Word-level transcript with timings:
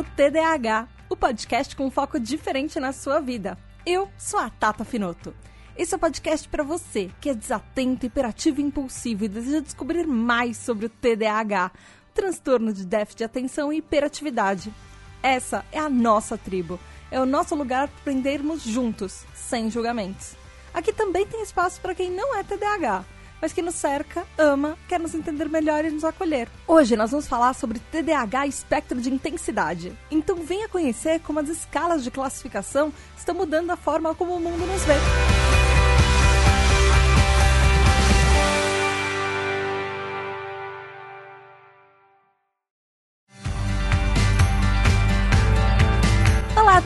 TDAH, 0.00 0.88
o 1.10 1.16
podcast 1.16 1.76
com 1.76 1.84
um 1.84 1.90
foco 1.90 2.18
diferente 2.18 2.80
na 2.80 2.92
sua 2.92 3.20
vida. 3.20 3.58
Eu 3.84 4.08
sou 4.16 4.40
a 4.40 4.48
Tata 4.48 4.84
Finoto. 4.84 5.34
Esse 5.76 5.92
é 5.92 5.96
o 5.96 6.00
podcast 6.00 6.48
para 6.48 6.62
você 6.62 7.10
que 7.20 7.28
é 7.28 7.34
desatento, 7.34 8.06
hiperativo 8.06 8.60
e 8.60 8.64
impulsivo 8.64 9.24
e 9.24 9.28
deseja 9.28 9.60
descobrir 9.60 10.06
mais 10.06 10.56
sobre 10.56 10.86
o 10.86 10.88
TDAH, 10.88 11.72
transtorno 12.14 12.72
de 12.72 12.86
déficit 12.86 13.18
de 13.18 13.24
atenção 13.24 13.72
e 13.72 13.78
hiperatividade. 13.78 14.72
Essa 15.22 15.64
é 15.70 15.78
a 15.78 15.90
nossa 15.90 16.38
tribo. 16.38 16.80
É 17.10 17.20
o 17.20 17.26
nosso 17.26 17.54
lugar 17.54 17.88
para 17.88 17.98
aprendermos 18.00 18.62
juntos, 18.62 19.26
sem 19.34 19.70
julgamentos. 19.70 20.34
Aqui 20.72 20.92
também 20.92 21.26
tem 21.26 21.42
espaço 21.42 21.80
para 21.80 21.94
quem 21.94 22.10
não 22.10 22.34
é 22.34 22.42
TDAH 22.42 23.04
mas 23.42 23.52
que 23.52 23.60
nos 23.60 23.74
cerca, 23.74 24.24
ama, 24.38 24.78
quer 24.88 25.00
nos 25.00 25.16
entender 25.16 25.48
melhor 25.48 25.84
e 25.84 25.90
nos 25.90 26.04
acolher. 26.04 26.48
Hoje 26.66 26.94
nós 26.94 27.10
vamos 27.10 27.26
falar 27.26 27.52
sobre 27.54 27.80
TDAH 27.80 28.46
espectro 28.46 29.00
de 29.00 29.12
intensidade. 29.12 29.92
Então 30.08 30.36
venha 30.36 30.68
conhecer 30.68 31.18
como 31.20 31.40
as 31.40 31.48
escalas 31.48 32.04
de 32.04 32.10
classificação 32.12 32.92
estão 33.18 33.34
mudando 33.34 33.72
a 33.72 33.76
forma 33.76 34.14
como 34.14 34.36
o 34.36 34.40
mundo 34.40 34.64
nos 34.64 34.84
vê. 34.84 35.41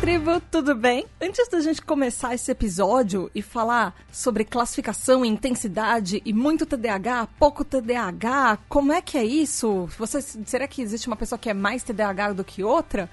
Tribo, 0.00 0.40
tudo 0.50 0.74
bem? 0.74 1.06
Antes 1.20 1.48
da 1.48 1.60
gente 1.60 1.80
começar 1.80 2.34
esse 2.34 2.50
episódio 2.50 3.30
e 3.34 3.40
falar 3.40 3.94
sobre 4.12 4.44
classificação 4.44 5.24
intensidade 5.24 6.20
e 6.24 6.32
muito 6.32 6.66
TDAH, 6.66 7.28
pouco 7.38 7.64
TDAH, 7.64 8.58
como 8.68 8.92
é 8.92 9.00
que 9.00 9.16
é 9.16 9.24
isso? 9.24 9.88
Você, 9.98 10.20
será 10.20 10.68
que 10.68 10.82
existe 10.82 11.06
uma 11.06 11.16
pessoa 11.16 11.38
que 11.38 11.48
é 11.48 11.54
mais 11.54 11.82
TDAH 11.82 12.34
do 12.34 12.44
que 12.44 12.62
outra? 12.62 13.08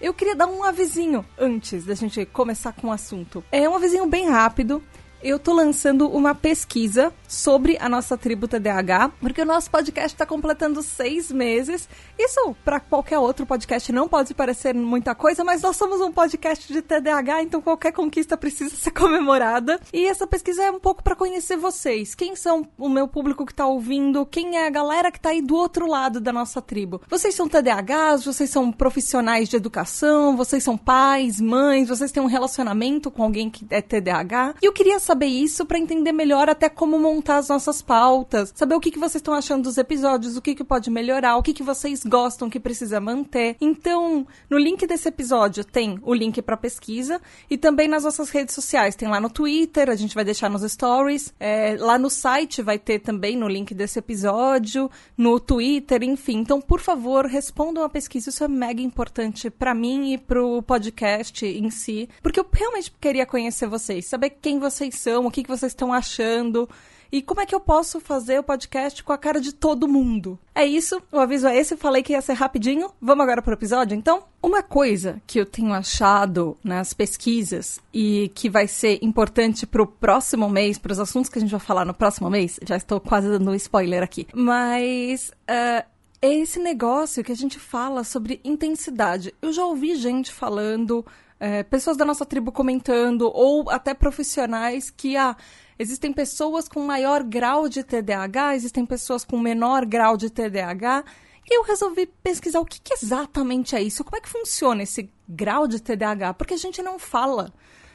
Eu 0.00 0.14
queria 0.14 0.34
dar 0.34 0.46
um 0.46 0.64
avisinho 0.64 1.24
antes 1.38 1.84
da 1.84 1.94
gente 1.94 2.24
começar 2.26 2.72
com 2.72 2.88
o 2.88 2.92
assunto. 2.92 3.44
É 3.52 3.68
um 3.68 3.76
avisinho 3.76 4.06
bem 4.06 4.28
rápido 4.28 4.82
eu 5.22 5.38
tô 5.38 5.52
lançando 5.52 6.08
uma 6.08 6.34
pesquisa 6.34 7.12
sobre 7.28 7.78
a 7.80 7.88
nossa 7.88 8.16
tribo 8.18 8.46
TDAH, 8.46 9.12
porque 9.20 9.40
o 9.40 9.46
nosso 9.46 9.70
podcast 9.70 10.14
está 10.14 10.26
completando 10.26 10.82
seis 10.82 11.30
meses. 11.30 11.88
Isso, 12.18 12.54
para 12.64 12.78
qualquer 12.80 13.18
outro 13.18 13.46
podcast, 13.46 13.90
não 13.92 14.08
pode 14.08 14.34
parecer 14.34 14.74
muita 14.74 15.14
coisa, 15.14 15.42
mas 15.42 15.62
nós 15.62 15.76
somos 15.76 16.00
um 16.00 16.12
podcast 16.12 16.70
de 16.70 16.82
TDAH, 16.82 17.42
então 17.42 17.62
qualquer 17.62 17.92
conquista 17.92 18.36
precisa 18.36 18.76
ser 18.76 18.90
comemorada. 18.92 19.80
E 19.92 20.04
essa 20.04 20.26
pesquisa 20.26 20.64
é 20.64 20.70
um 20.70 20.80
pouco 20.80 21.02
para 21.02 21.16
conhecer 21.16 21.56
vocês. 21.56 22.14
Quem 22.14 22.36
são 22.36 22.66
o 22.76 22.88
meu 22.88 23.08
público 23.08 23.46
que 23.46 23.54
tá 23.54 23.66
ouvindo? 23.66 24.26
Quem 24.26 24.56
é 24.56 24.66
a 24.66 24.70
galera 24.70 25.10
que 25.10 25.20
tá 25.20 25.30
aí 25.30 25.40
do 25.40 25.54
outro 25.54 25.86
lado 25.86 26.20
da 26.20 26.32
nossa 26.32 26.60
tribo? 26.60 27.00
Vocês 27.08 27.34
são 27.34 27.48
TDAHs? 27.48 28.24
Vocês 28.24 28.50
são 28.50 28.70
profissionais 28.72 29.48
de 29.48 29.56
educação? 29.56 30.36
Vocês 30.36 30.62
são 30.62 30.76
pais, 30.76 31.40
mães? 31.40 31.88
Vocês 31.88 32.12
têm 32.12 32.22
um 32.22 32.26
relacionamento 32.26 33.10
com 33.10 33.22
alguém 33.22 33.48
que 33.48 33.66
é 33.70 33.80
TDAH? 33.80 34.54
E 34.60 34.66
eu 34.66 34.72
queria 34.72 34.98
saber 34.98 35.11
saber 35.12 35.26
isso 35.26 35.66
para 35.66 35.78
entender 35.78 36.10
melhor 36.10 36.48
até 36.48 36.70
como 36.70 36.98
montar 36.98 37.36
as 37.36 37.48
nossas 37.50 37.82
pautas, 37.82 38.50
saber 38.56 38.74
o 38.74 38.80
que, 38.80 38.90
que 38.90 38.98
vocês 38.98 39.16
estão 39.16 39.34
achando 39.34 39.64
dos 39.64 39.76
episódios, 39.76 40.38
o 40.38 40.40
que, 40.40 40.54
que 40.54 40.64
pode 40.64 40.90
melhorar, 40.90 41.36
o 41.36 41.42
que, 41.42 41.52
que 41.52 41.62
vocês 41.62 42.02
gostam 42.02 42.48
que 42.48 42.58
precisa 42.58 42.98
manter. 42.98 43.56
Então, 43.60 44.26
no 44.48 44.56
link 44.56 44.86
desse 44.86 45.08
episódio 45.08 45.66
tem 45.66 45.98
o 46.02 46.14
link 46.14 46.40
para 46.40 46.56
pesquisa 46.56 47.20
e 47.50 47.58
também 47.58 47.88
nas 47.88 48.04
nossas 48.04 48.30
redes 48.30 48.54
sociais. 48.54 48.96
Tem 48.96 49.06
lá 49.06 49.20
no 49.20 49.28
Twitter, 49.28 49.90
a 49.90 49.94
gente 49.94 50.14
vai 50.14 50.24
deixar 50.24 50.48
nos 50.48 50.62
stories. 50.62 51.34
É, 51.38 51.76
lá 51.78 51.98
no 51.98 52.08
site 52.08 52.62
vai 52.62 52.78
ter 52.78 53.00
também 53.00 53.36
no 53.36 53.48
link 53.48 53.74
desse 53.74 53.98
episódio, 53.98 54.90
no 55.14 55.38
Twitter, 55.38 56.02
enfim. 56.02 56.38
Então, 56.38 56.58
por 56.58 56.80
favor, 56.80 57.26
respondam 57.26 57.84
a 57.84 57.88
pesquisa. 57.90 58.30
Isso 58.30 58.44
é 58.44 58.48
mega 58.48 58.80
importante 58.80 59.50
para 59.50 59.74
mim 59.74 60.14
e 60.14 60.18
pro 60.18 60.62
podcast 60.62 61.44
em 61.44 61.68
si, 61.68 62.08
porque 62.22 62.40
eu 62.40 62.46
realmente 62.50 62.90
queria 62.98 63.26
conhecer 63.26 63.66
vocês, 63.66 64.06
saber 64.06 64.30
quem 64.40 64.58
vocês 64.58 65.01
o 65.10 65.30
que, 65.30 65.42
que 65.42 65.48
vocês 65.48 65.72
estão 65.72 65.92
achando. 65.92 66.68
E 67.12 67.20
como 67.20 67.42
é 67.42 67.46
que 67.46 67.54
eu 67.54 67.60
posso 67.60 68.00
fazer 68.00 68.38
o 68.38 68.42
podcast 68.42 69.04
com 69.04 69.12
a 69.12 69.18
cara 69.18 69.38
de 69.38 69.52
todo 69.52 69.86
mundo? 69.86 70.38
É 70.54 70.64
isso, 70.64 71.02
o 71.12 71.18
aviso 71.18 71.46
é 71.46 71.54
esse, 71.54 71.76
falei 71.76 72.02
que 72.02 72.14
ia 72.14 72.22
ser 72.22 72.32
rapidinho. 72.32 72.90
Vamos 73.02 73.22
agora 73.22 73.42
pro 73.42 73.52
episódio, 73.52 73.94
então? 73.94 74.24
Uma 74.42 74.62
coisa 74.62 75.20
que 75.26 75.38
eu 75.38 75.44
tenho 75.44 75.74
achado 75.74 76.56
nas 76.64 76.94
pesquisas 76.94 77.78
e 77.92 78.30
que 78.34 78.48
vai 78.48 78.66
ser 78.66 78.98
importante 79.02 79.66
pro 79.66 79.86
próximo 79.86 80.48
mês, 80.48 80.78
para 80.78 80.92
os 80.92 80.98
assuntos 80.98 81.28
que 81.28 81.38
a 81.38 81.42
gente 81.42 81.50
vai 81.50 81.60
falar 81.60 81.84
no 81.84 81.92
próximo 81.92 82.30
mês, 82.30 82.58
já 82.66 82.78
estou 82.78 82.98
quase 82.98 83.28
dando 83.28 83.50
um 83.50 83.54
spoiler 83.54 84.02
aqui, 84.02 84.26
mas 84.32 85.32
uh, 85.50 85.84
é 86.22 86.34
esse 86.34 86.58
negócio 86.60 87.22
que 87.22 87.32
a 87.32 87.36
gente 87.36 87.58
fala 87.58 88.04
sobre 88.04 88.40
intensidade. 88.42 89.34
Eu 89.42 89.52
já 89.52 89.66
ouvi 89.66 89.96
gente 89.96 90.32
falando 90.32 91.04
é, 91.42 91.64
pessoas 91.64 91.96
da 91.96 92.04
nossa 92.04 92.24
tribo 92.24 92.52
comentando, 92.52 93.22
ou 93.22 93.68
até 93.68 93.92
profissionais 93.92 94.90
que 94.90 95.16
ah, 95.16 95.36
existem 95.76 96.12
pessoas 96.12 96.68
com 96.68 96.78
maior 96.86 97.24
grau 97.24 97.68
de 97.68 97.82
TDAH, 97.82 98.54
existem 98.54 98.86
pessoas 98.86 99.24
com 99.24 99.40
menor 99.40 99.84
grau 99.84 100.16
de 100.16 100.30
TDAH. 100.30 101.02
E 101.44 101.58
eu 101.58 101.64
resolvi 101.64 102.06
pesquisar 102.06 102.60
o 102.60 102.64
que, 102.64 102.80
que 102.80 102.94
exatamente 102.94 103.74
é 103.74 103.82
isso, 103.82 104.04
como 104.04 104.16
é 104.16 104.20
que 104.20 104.28
funciona 104.28 104.84
esse 104.84 105.10
grau 105.28 105.66
de 105.66 105.82
TDAH, 105.82 106.34
porque 106.34 106.54
a 106.54 106.58
gente 106.58 106.80
não 106.80 106.96
fala 106.96 107.52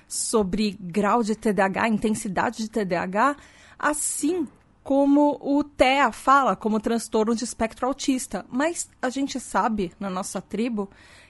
sobre 0.09 0.77
grau 0.81 1.23
de 1.23 1.33
TDAH, 1.33 1.87
intensidade 1.87 2.57
de 2.57 2.69
TDAH, 2.69 3.37
assim 3.79 4.45
como 4.83 5.37
o 5.41 5.63
TEA 5.63 6.11
fala, 6.11 6.53
como 6.53 6.81
transtorno 6.81 7.33
de 7.33 7.45
espectro 7.45 7.87
autista. 7.87 8.45
Mas 8.49 8.89
a 9.01 9.09
gente 9.09 9.39
sabe, 9.39 9.93
na 9.97 10.09
nossa 10.09 10.41
tribo, 10.41 10.89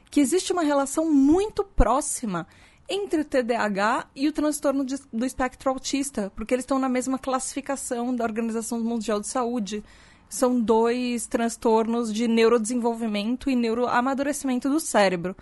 que 0.09 0.19
existe 0.19 0.51
uma 0.51 0.63
relação 0.63 1.11
muito 1.11 1.63
próxima 1.63 2.47
entre 2.89 3.21
o 3.21 3.25
TDAH 3.25 4.07
e 4.15 4.27
o 4.27 4.31
transtorno 4.31 4.85
de, 4.85 4.95
do 5.11 5.25
espectro 5.25 5.69
autista, 5.69 6.31
porque 6.35 6.53
eles 6.53 6.63
estão 6.63 6.79
na 6.79 6.87
mesma 6.87 7.19
classificação 7.19 8.15
da 8.15 8.23
Organização 8.23 8.79
Mundial 8.79 9.19
de 9.19 9.27
Saúde. 9.27 9.83
São 10.29 10.59
dois 10.59 11.25
transtornos 11.25 12.13
de 12.13 12.27
neurodesenvolvimento 12.27 13.49
e 13.49 13.55
neuroamadurecimento 13.55 14.69
do 14.69 14.79
cérebro. 14.79 15.35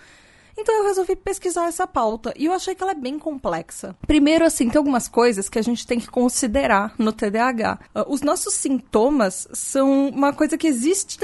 Então 0.57 0.73
eu 0.73 0.85
resolvi 0.85 1.15
pesquisar 1.15 1.67
essa 1.67 1.85
pauta 1.85 2.33
e 2.37 2.45
eu 2.45 2.53
achei 2.53 2.73
que 2.73 2.81
ela 2.81 2.93
é 2.93 2.95
bem 2.95 3.19
complexa. 3.19 3.95
Primeiro, 4.07 4.45
assim, 4.45 4.69
tem 4.69 4.77
algumas 4.77 5.07
coisas 5.07 5.49
que 5.49 5.59
a 5.59 5.61
gente 5.61 5.85
tem 5.85 5.99
que 5.99 6.07
considerar 6.07 6.95
no 6.97 7.11
TDAH. 7.11 7.79
Os 8.07 8.21
nossos 8.21 8.53
sintomas 8.53 9.47
são 9.53 10.09
uma 10.09 10.31
coisa 10.31 10.57
que 10.57 10.67
existe 10.67 11.19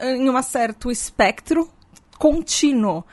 em 0.00 0.28
um 0.28 0.42
certo 0.42 0.90
espectro 0.90 1.70
contínuo. 2.18 3.04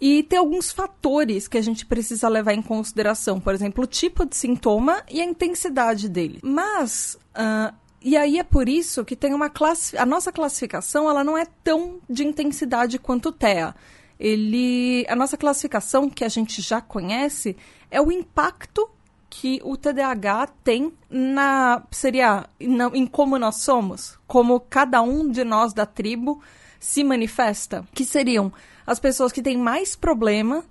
E 0.00 0.22
tem 0.24 0.38
alguns 0.38 0.70
fatores 0.70 1.48
que 1.48 1.56
a 1.56 1.62
gente 1.62 1.86
precisa 1.86 2.28
levar 2.28 2.52
em 2.52 2.62
consideração, 2.62 3.40
por 3.40 3.54
exemplo, 3.54 3.84
o 3.84 3.86
tipo 3.86 4.26
de 4.26 4.36
sintoma 4.36 5.02
e 5.10 5.20
a 5.20 5.24
intensidade 5.24 6.08
dele. 6.08 6.40
Mas, 6.42 7.18
uh, 7.30 7.74
e 8.02 8.16
aí 8.16 8.38
é 8.38 8.44
por 8.44 8.68
isso 8.68 9.04
que 9.04 9.16
tem 9.16 9.32
uma 9.32 9.48
classe, 9.48 9.96
a 9.96 10.04
nossa 10.04 10.30
classificação 10.30 11.08
ela 11.08 11.24
não 11.24 11.38
é 11.38 11.46
tão 11.62 12.00
de 12.10 12.24
intensidade 12.24 12.98
quanto 12.98 13.30
o 13.30 13.32
TEA. 13.32 13.74
Ele, 14.18 15.06
a 15.08 15.16
nossa 15.16 15.36
classificação 15.36 16.10
que 16.10 16.24
a 16.24 16.28
gente 16.28 16.60
já 16.60 16.80
conhece 16.80 17.56
é 17.90 18.00
o 18.00 18.12
impacto 18.12 18.90
que 19.30 19.60
o 19.64 19.76
TDAH 19.76 20.48
tem 20.62 20.92
na 21.10 21.82
seria 21.90 22.46
na, 22.60 22.86
em 22.94 23.04
como 23.04 23.38
nós 23.38 23.56
somos, 23.62 24.16
como 24.26 24.60
cada 24.60 25.02
um 25.02 25.28
de 25.28 25.42
nós 25.42 25.72
da 25.72 25.84
tribo 25.84 26.40
se 26.84 27.02
manifesta, 27.02 27.88
que 27.94 28.04
seriam 28.04 28.52
as 28.86 29.00
pessoas 29.00 29.32
que 29.32 29.40
têm 29.40 29.56
mais 29.56 29.96
problema 29.96 30.62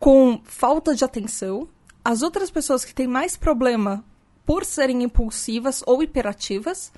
com 0.00 0.40
falta 0.42 0.96
de 0.96 1.04
atenção, 1.04 1.68
as 2.04 2.22
outras 2.22 2.50
pessoas 2.50 2.84
que 2.84 2.92
têm 2.92 3.06
mais 3.06 3.36
problema 3.36 4.04
por 4.44 4.64
serem 4.64 5.04
impulsivas 5.04 5.80
ou 5.86 6.02
hiperativas, 6.02 6.92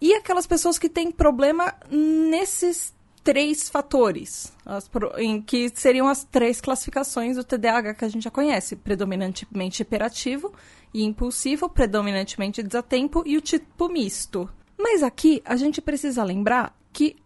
e 0.00 0.14
aquelas 0.14 0.46
pessoas 0.46 0.78
que 0.78 0.88
têm 0.88 1.10
problema 1.10 1.74
nesses 1.90 2.94
três 3.24 3.68
fatores, 3.68 4.52
as, 4.64 4.88
em 5.16 5.42
que 5.42 5.68
seriam 5.74 6.06
as 6.06 6.22
três 6.22 6.60
classificações 6.60 7.34
do 7.34 7.42
TDAH 7.42 7.94
que 7.94 8.04
a 8.04 8.08
gente 8.08 8.22
já 8.22 8.30
conhece: 8.30 8.76
predominantemente 8.76 9.82
hiperativo 9.82 10.52
e 10.94 11.02
impulsivo, 11.02 11.68
predominantemente 11.68 12.62
desatento 12.62 13.24
e 13.26 13.36
o 13.36 13.40
tipo 13.40 13.88
misto. 13.88 14.48
Mas 14.78 15.02
aqui 15.02 15.42
a 15.44 15.56
gente 15.56 15.82
precisa 15.82 16.22
lembrar 16.22 16.78
que 16.92 17.16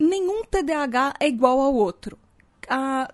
nenhum 0.00 0.42
TDAH 0.44 1.14
é 1.20 1.28
igual 1.28 1.60
ao 1.60 1.74
outro. 1.74 2.18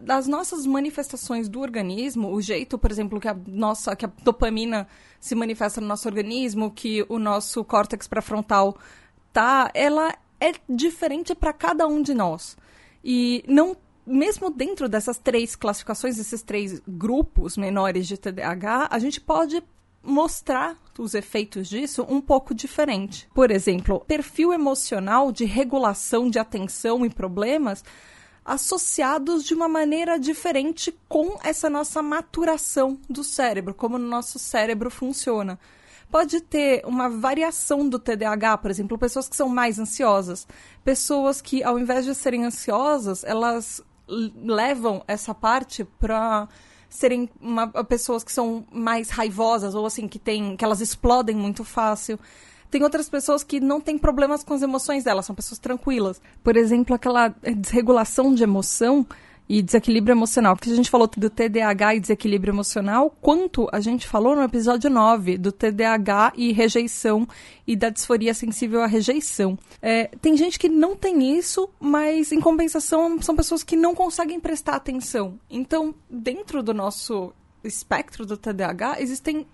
As 0.09 0.27
nossas 0.27 0.67
manifestações 0.67 1.49
do 1.49 1.61
organismo, 1.61 2.31
o 2.31 2.41
jeito, 2.41 2.79
por 2.79 2.91
exemplo, 2.91 3.19
que 3.19 3.27
a 3.27 3.37
nossa 3.47 3.97
que 3.97 4.05
a 4.05 4.11
dopamina 4.23 4.87
se 5.19 5.35
manifesta 5.35 5.81
no 5.81 5.87
nosso 5.87 6.06
organismo, 6.06 6.71
que 6.71 7.05
o 7.09 7.19
nosso 7.19 7.65
córtex 7.65 8.06
pré-frontal 8.06 8.77
tá, 9.33 9.71
ela 9.75 10.15
é 10.38 10.53
diferente 10.69 11.35
para 11.35 11.55
cada 11.55 11.87
um 11.87 12.03
de 12.03 12.12
nós. 12.12 12.56
E 13.03 13.43
não 13.49 13.77
mesmo 14.06 14.50
dentro 14.50 14.89
dessas 14.89 15.19
três 15.19 15.56
classificações, 15.56 16.19
esses 16.19 16.41
três 16.43 16.81
grupos 16.87 17.56
menores 17.56 18.06
de 18.06 18.17
TDAH, 18.17 18.89
a 18.91 18.99
gente 19.00 19.21
pode 19.21 19.62
mostrar 20.06 20.76
os 20.99 21.14
efeitos 21.14 21.69
disso 21.69 22.06
um 22.08 22.20
pouco 22.20 22.55
diferente. 22.55 23.29
Por 23.35 23.50
exemplo, 23.50 24.00
perfil 24.06 24.53
emocional 24.53 25.32
de 25.32 25.44
regulação 25.44 26.31
de 26.31 26.38
atenção 26.38 27.05
e 27.05 27.11
problemas 27.11 27.85
associados 28.44 29.44
de 29.44 29.53
uma 29.53 29.69
maneira 29.69 30.19
diferente 30.19 30.97
com 31.08 31.37
essa 31.43 31.69
nossa 31.69 32.00
maturação 32.00 32.99
do 33.11 33.25
cérebro, 33.25 33.75
como 33.75 33.97
o 33.97 33.99
nosso 33.99 34.38
cérebro 34.38 34.88
funciona. 34.88 35.58
Pode 36.08 36.41
ter 36.41 36.87
uma 36.87 37.08
variação 37.08 37.88
do 37.88 37.99
TDAH, 37.99 38.58
por 38.58 38.70
exemplo, 38.70 38.97
pessoas 38.97 39.29
que 39.29 39.35
são 39.35 39.49
mais 39.49 39.79
ansiosas, 39.81 40.47
pessoas 40.85 41.41
que, 41.41 41.64
ao 41.64 41.76
invés 41.76 42.05
de 42.05 42.14
serem 42.14 42.44
ansiosas, 42.44 43.25
elas 43.25 43.82
levam 44.08 45.03
essa 45.08 45.35
parte 45.35 45.85
para 45.85 46.49
serem 46.88 47.29
uma, 47.41 47.69
pessoas 47.85 48.23
que 48.25 48.33
são 48.33 48.65
mais 48.73 49.11
raivosas 49.11 49.75
ou 49.75 49.87
assim 49.87 50.09
que 50.09 50.19
tem 50.19 50.56
que 50.56 50.65
elas 50.65 50.81
explodem 50.81 51.37
muito 51.37 51.65
fácil. 51.65 52.19
Tem 52.71 52.83
outras 52.83 53.09
pessoas 53.09 53.44
que 53.44 53.61
não 53.61 53.81
têm 53.81 53.97
problemas 53.97 54.43
com 54.43 54.55
as 54.55 54.62
emoções 54.62 55.05
delas, 55.05 55.27
são 55.27 55.35
pessoas 55.35 55.59
tranquilas. 55.59 56.21
Por 56.43 56.56
exemplo, 56.56 56.94
aquela 56.94 57.29
desregulação 57.29 58.35
de 58.35 58.43
emoção 58.43 59.06
e 59.48 59.62
desequilíbrio 59.62 60.12
emocional. 60.12 60.56
Porque 60.56 60.70
a 60.70 60.75
gente 60.75 60.90
falou 60.90 61.08
do 61.16 61.31
TDAH 61.31 61.94
e 61.94 62.00
desequilíbrio 62.00 62.52
emocional, 62.52 63.10
quanto 63.20 63.69
a 63.72 63.81
gente 63.81 64.06
falou 64.06 64.34
no 64.34 64.43
episódio 64.43 64.90
9 64.90 65.38
do 65.38 65.52
TDAH 65.52 66.32
e 66.37 66.52
rejeição 66.52 67.26
e 67.66 67.76
da 67.76 67.90
disforia 67.90 68.34
sensível 68.34 68.82
à 68.82 68.87
rejeição. 68.87 69.58
É, 69.81 70.08
tem 70.20 70.37
gente 70.37 70.58
que 70.58 70.69
não 70.69 70.96
tem 70.96 71.37
isso, 71.37 71.69
mas 71.78 72.32
em 72.32 72.40
compensação 72.40 73.20
são 73.22 73.37
pessoas 73.37 73.62
que 73.62 73.76
não 73.76 73.94
conseguem 73.94 74.40
prestar 74.40 74.76
atenção. 74.76 75.38
Então, 75.48 75.94
dentro 76.10 76.62
do 76.62 76.75
nosso 76.75 77.32
espectro 77.62 78.25
do 78.25 78.37
TDAH, 78.37 79.00
existem 79.00 79.46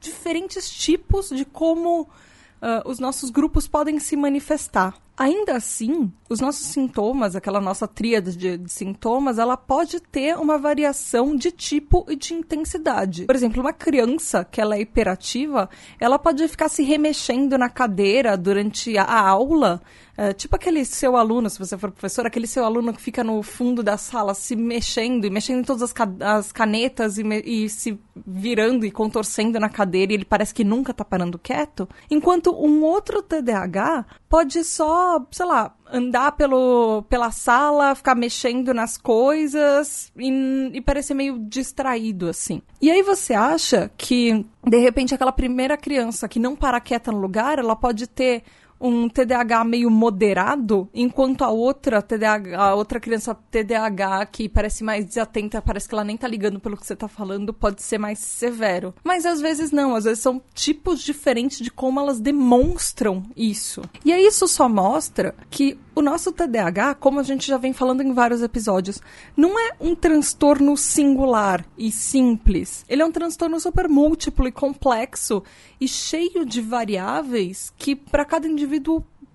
diferentes 0.00 0.70
tipos 0.70 1.28
de 1.28 1.44
como 1.44 2.02
uh, 2.02 2.88
os 2.88 2.98
nossos 2.98 3.30
grupos 3.30 3.68
podem 3.68 3.98
se 3.98 4.16
manifestar. 4.16 4.94
Ainda 5.16 5.56
assim, 5.56 6.12
os 6.28 6.40
nossos 6.40 6.66
sintomas, 6.66 7.34
aquela 7.34 7.60
nossa 7.60 7.88
tríade 7.88 8.36
de, 8.36 8.58
de, 8.58 8.70
sintomas, 8.70 9.38
ela 9.38 9.56
pode 9.56 9.98
ter 9.98 10.36
uma 10.36 10.58
variação 10.58 11.34
de 11.34 11.50
tipo 11.50 12.04
e 12.08 12.16
de 12.16 12.34
intensidade. 12.34 13.24
Por 13.24 13.34
exemplo, 13.34 13.62
uma 13.62 13.72
criança 13.72 14.44
que 14.44 14.60
ela 14.60 14.76
é 14.76 14.80
hiperativa, 14.82 15.70
ela 15.98 16.18
pode 16.18 16.46
ficar 16.48 16.68
se 16.68 16.82
remexendo 16.82 17.56
na 17.56 17.70
cadeira 17.70 18.36
durante 18.36 18.98
a, 18.98 19.04
a 19.04 19.28
aula, 19.28 19.80
é, 20.18 20.32
tipo 20.32 20.56
aquele 20.56 20.82
seu 20.84 21.14
aluno, 21.14 21.50
se 21.50 21.58
você 21.58 21.76
for 21.76 21.90
professor, 21.90 22.26
aquele 22.26 22.46
seu 22.46 22.64
aluno 22.64 22.92
que 22.94 23.02
fica 23.02 23.22
no 23.22 23.42
fundo 23.42 23.82
da 23.82 23.98
sala 23.98 24.32
se 24.32 24.56
mexendo 24.56 25.26
e 25.26 25.30
mexendo 25.30 25.60
em 25.60 25.62
todas 25.62 25.82
as, 25.82 25.92
ca 25.92 26.08
as 26.20 26.50
canetas 26.50 27.18
e, 27.18 27.22
e, 27.44 27.68
se 27.68 28.00
virando 28.26 28.86
e 28.86 28.90
contorcendo 28.90 29.60
na 29.60 29.68
cadeira 29.68 30.12
e 30.12 30.14
ele 30.14 30.24
parece 30.24 30.54
que 30.54 30.64
nunca 30.64 30.94
tá 30.94 31.04
parando 31.04 31.38
quieto. 31.38 31.86
Enquanto 32.10 32.50
um 32.50 32.82
outro 32.82 33.22
TDAH 33.22 34.06
pode 34.26 34.64
só, 34.64 35.05
sei 35.30 35.46
lá, 35.46 35.74
andar 35.92 36.32
pelo, 36.32 37.02
pela 37.08 37.30
sala, 37.30 37.94
ficar 37.94 38.14
mexendo 38.14 38.74
nas 38.74 38.96
coisas 38.96 40.12
e, 40.16 40.70
e 40.74 40.80
parecer 40.80 41.14
meio 41.14 41.38
distraído, 41.38 42.28
assim. 42.28 42.62
E 42.80 42.90
aí 42.90 43.02
você 43.02 43.34
acha 43.34 43.90
que, 43.96 44.44
de 44.64 44.78
repente, 44.78 45.14
aquela 45.14 45.32
primeira 45.32 45.76
criança 45.76 46.28
que 46.28 46.38
não 46.38 46.56
para 46.56 46.80
quieta 46.80 47.12
no 47.12 47.18
lugar, 47.18 47.58
ela 47.58 47.76
pode 47.76 48.06
ter 48.06 48.42
um 48.80 49.08
TDAH 49.08 49.64
meio 49.64 49.90
moderado, 49.90 50.88
enquanto 50.94 51.42
a 51.42 51.50
outra 51.50 52.02
TDAH, 52.02 52.58
a 52.58 52.74
outra 52.74 53.00
criança 53.00 53.34
TDAH 53.34 54.26
que 54.26 54.48
parece 54.48 54.84
mais 54.84 55.04
desatenta, 55.04 55.62
parece 55.62 55.88
que 55.88 55.94
ela 55.94 56.04
nem 56.04 56.16
tá 56.16 56.28
ligando 56.28 56.60
pelo 56.60 56.76
que 56.76 56.86
você 56.86 56.94
tá 56.94 57.08
falando, 57.08 57.52
pode 57.52 57.82
ser 57.82 57.98
mais 57.98 58.18
severo. 58.18 58.94
Mas 59.02 59.24
às 59.24 59.40
vezes 59.40 59.70
não, 59.70 59.94
às 59.94 60.04
vezes 60.04 60.20
são 60.20 60.40
tipos 60.54 61.02
diferentes 61.02 61.58
de 61.58 61.70
como 61.70 62.00
elas 62.00 62.20
demonstram 62.20 63.22
isso. 63.36 63.82
E 64.04 64.12
aí 64.12 64.26
isso 64.26 64.46
só 64.46 64.68
mostra 64.68 65.34
que 65.50 65.78
o 65.94 66.02
nosso 66.02 66.30
TDAH, 66.30 66.96
como 66.96 67.20
a 67.20 67.22
gente 67.22 67.46
já 67.46 67.56
vem 67.56 67.72
falando 67.72 68.02
em 68.02 68.12
vários 68.12 68.42
episódios, 68.42 69.00
não 69.34 69.58
é 69.58 69.72
um 69.80 69.94
transtorno 69.94 70.76
singular 70.76 71.64
e 71.78 71.90
simples. 71.90 72.84
Ele 72.86 73.00
é 73.00 73.06
um 73.06 73.10
transtorno 73.10 73.58
super 73.58 73.88
múltiplo 73.88 74.46
e 74.46 74.52
complexo 74.52 75.42
e 75.80 75.88
cheio 75.88 76.44
de 76.44 76.60
variáveis 76.60 77.72
que 77.78 77.96
para 77.96 78.26
cada 78.26 78.46
indivíduo 78.46 78.65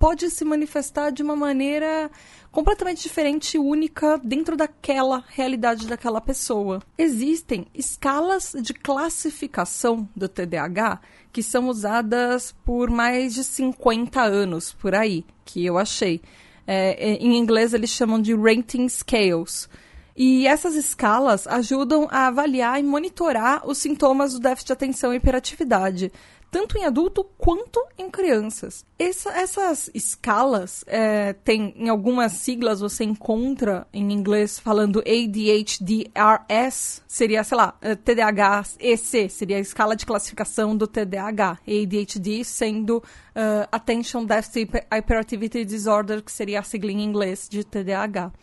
pode 0.01 0.31
se 0.31 0.43
manifestar 0.43 1.11
de 1.11 1.21
uma 1.21 1.35
maneira 1.35 2.09
completamente 2.51 3.03
diferente 3.03 3.55
e 3.55 3.59
única 3.59 4.19
dentro 4.23 4.57
daquela 4.57 5.23
realidade 5.29 5.87
daquela 5.87 6.19
pessoa. 6.19 6.81
Existem 6.97 7.67
escalas 7.73 8.55
de 8.59 8.73
classificação 8.73 10.09
do 10.15 10.27
TDAH 10.27 10.99
que 11.31 11.43
são 11.43 11.69
usadas 11.69 12.53
por 12.65 12.89
mais 12.89 13.33
de 13.35 13.43
50 13.43 14.21
anos 14.21 14.73
por 14.73 14.95
aí, 14.95 15.23
que 15.45 15.63
eu 15.65 15.77
achei. 15.77 16.19
É, 16.65 17.11
é, 17.11 17.13
em 17.17 17.37
inglês 17.37 17.73
eles 17.73 17.91
chamam 17.91 18.19
de 18.19 18.33
rating 18.33 18.89
scales. 18.89 19.69
E 20.15 20.45
essas 20.45 20.75
escalas 20.75 21.47
ajudam 21.47 22.07
a 22.11 22.27
avaliar 22.27 22.79
e 22.79 22.83
monitorar 22.83 23.67
os 23.67 23.77
sintomas 23.77 24.33
do 24.33 24.39
déficit 24.39 24.67
de 24.67 24.73
atenção 24.73 25.13
e 25.13 25.17
hiperatividade, 25.17 26.11
tanto 26.51 26.77
em 26.77 26.83
adulto 26.83 27.23
quanto 27.37 27.81
em 27.97 28.11
crianças. 28.11 28.85
Essa, 28.99 29.31
essas 29.31 29.89
escalas, 29.93 30.83
é, 30.85 31.31
tem 31.31 31.73
em 31.77 31.87
algumas 31.87 32.33
siglas 32.33 32.81
você 32.81 33.05
encontra 33.05 33.87
em 33.93 34.11
inglês 34.11 34.59
falando 34.59 34.99
ADHD-RS, 34.99 37.03
seria, 37.07 37.45
sei 37.45 37.57
lá, 37.57 37.77
é, 37.81 37.95
TDAH-EC, 37.95 39.29
seria 39.29 39.55
a 39.55 39.61
escala 39.61 39.95
de 39.95 40.05
classificação 40.05 40.75
do 40.75 40.85
TDAH. 40.85 41.59
ADHD 41.65 42.43
sendo 42.43 42.97
uh, 42.97 43.67
Attention 43.71 44.25
Deficit 44.25 44.69
Hyperactivity 44.91 45.63
Disorder, 45.63 46.21
que 46.21 46.31
seria 46.31 46.59
a 46.59 46.63
sigla 46.63 46.91
em 46.91 47.01
inglês 47.01 47.47
de 47.49 47.63
TDAH. 47.63 48.33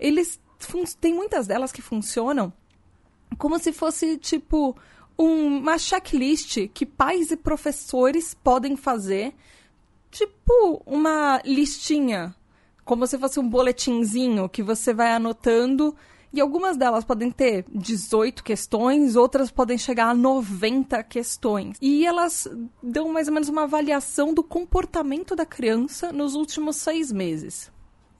Eles 0.00 0.40
tem 0.98 1.12
muitas 1.12 1.46
delas 1.46 1.70
que 1.70 1.82
funcionam 1.82 2.50
como 3.36 3.58
se 3.58 3.72
fosse 3.72 4.16
tipo 4.16 4.74
uma 5.18 5.78
checklist 5.78 6.68
que 6.68 6.84
pais 6.84 7.30
e 7.30 7.36
professores 7.36 8.34
podem 8.34 8.76
fazer, 8.76 9.34
tipo 10.10 10.82
uma 10.86 11.40
listinha, 11.44 12.34
como 12.84 13.06
se 13.06 13.18
fosse 13.18 13.40
um 13.40 13.48
boletinzinho 13.48 14.48
que 14.48 14.62
você 14.62 14.92
vai 14.92 15.12
anotando. 15.12 15.94
E 16.32 16.40
algumas 16.40 16.76
delas 16.76 17.04
podem 17.04 17.30
ter 17.30 17.64
18 17.72 18.44
questões, 18.44 19.16
outras 19.16 19.50
podem 19.50 19.78
chegar 19.78 20.10
a 20.10 20.14
90 20.14 21.02
questões. 21.04 21.78
E 21.80 22.04
elas 22.04 22.46
dão 22.82 23.08
mais 23.10 23.28
ou 23.28 23.34
menos 23.34 23.48
uma 23.48 23.62
avaliação 23.62 24.34
do 24.34 24.42
comportamento 24.42 25.34
da 25.34 25.46
criança 25.46 26.12
nos 26.12 26.34
últimos 26.34 26.76
seis 26.76 27.10
meses. 27.10 27.72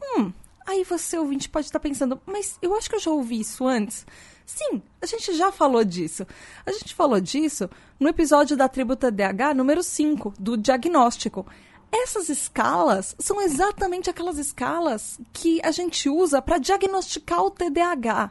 Hum, 0.02 0.32
aí 0.66 0.82
você, 0.82 1.18
ouvinte, 1.18 1.48
pode 1.48 1.66
estar 1.66 1.80
pensando, 1.80 2.18
mas 2.24 2.58
eu 2.62 2.74
acho 2.74 2.88
que 2.88 2.96
eu 2.96 3.00
já 3.00 3.10
ouvi 3.10 3.40
isso 3.40 3.66
antes. 3.66 4.06
Sim, 4.46 4.80
a 5.02 5.06
gente 5.06 5.34
já 5.34 5.50
falou 5.50 5.84
disso. 5.84 6.24
A 6.64 6.70
gente 6.70 6.94
falou 6.94 7.20
disso 7.20 7.68
no 7.98 8.08
episódio 8.08 8.56
da 8.56 8.68
Tributa 8.68 9.10
DH 9.10 9.52
número 9.56 9.82
5, 9.82 10.34
do 10.38 10.56
diagnóstico. 10.56 11.44
Essas 11.90 12.28
escalas 12.28 13.16
são 13.18 13.42
exatamente 13.42 14.08
aquelas 14.08 14.38
escalas 14.38 15.18
que 15.32 15.60
a 15.64 15.72
gente 15.72 16.08
usa 16.08 16.40
para 16.40 16.58
diagnosticar 16.58 17.42
o 17.42 17.50
TDAH. 17.50 18.30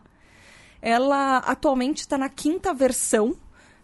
Ela 0.82 1.40
atualmente 1.40 2.00
está 2.00 2.18
na 2.18 2.30
quinta 2.30 2.74
versão 2.74 3.36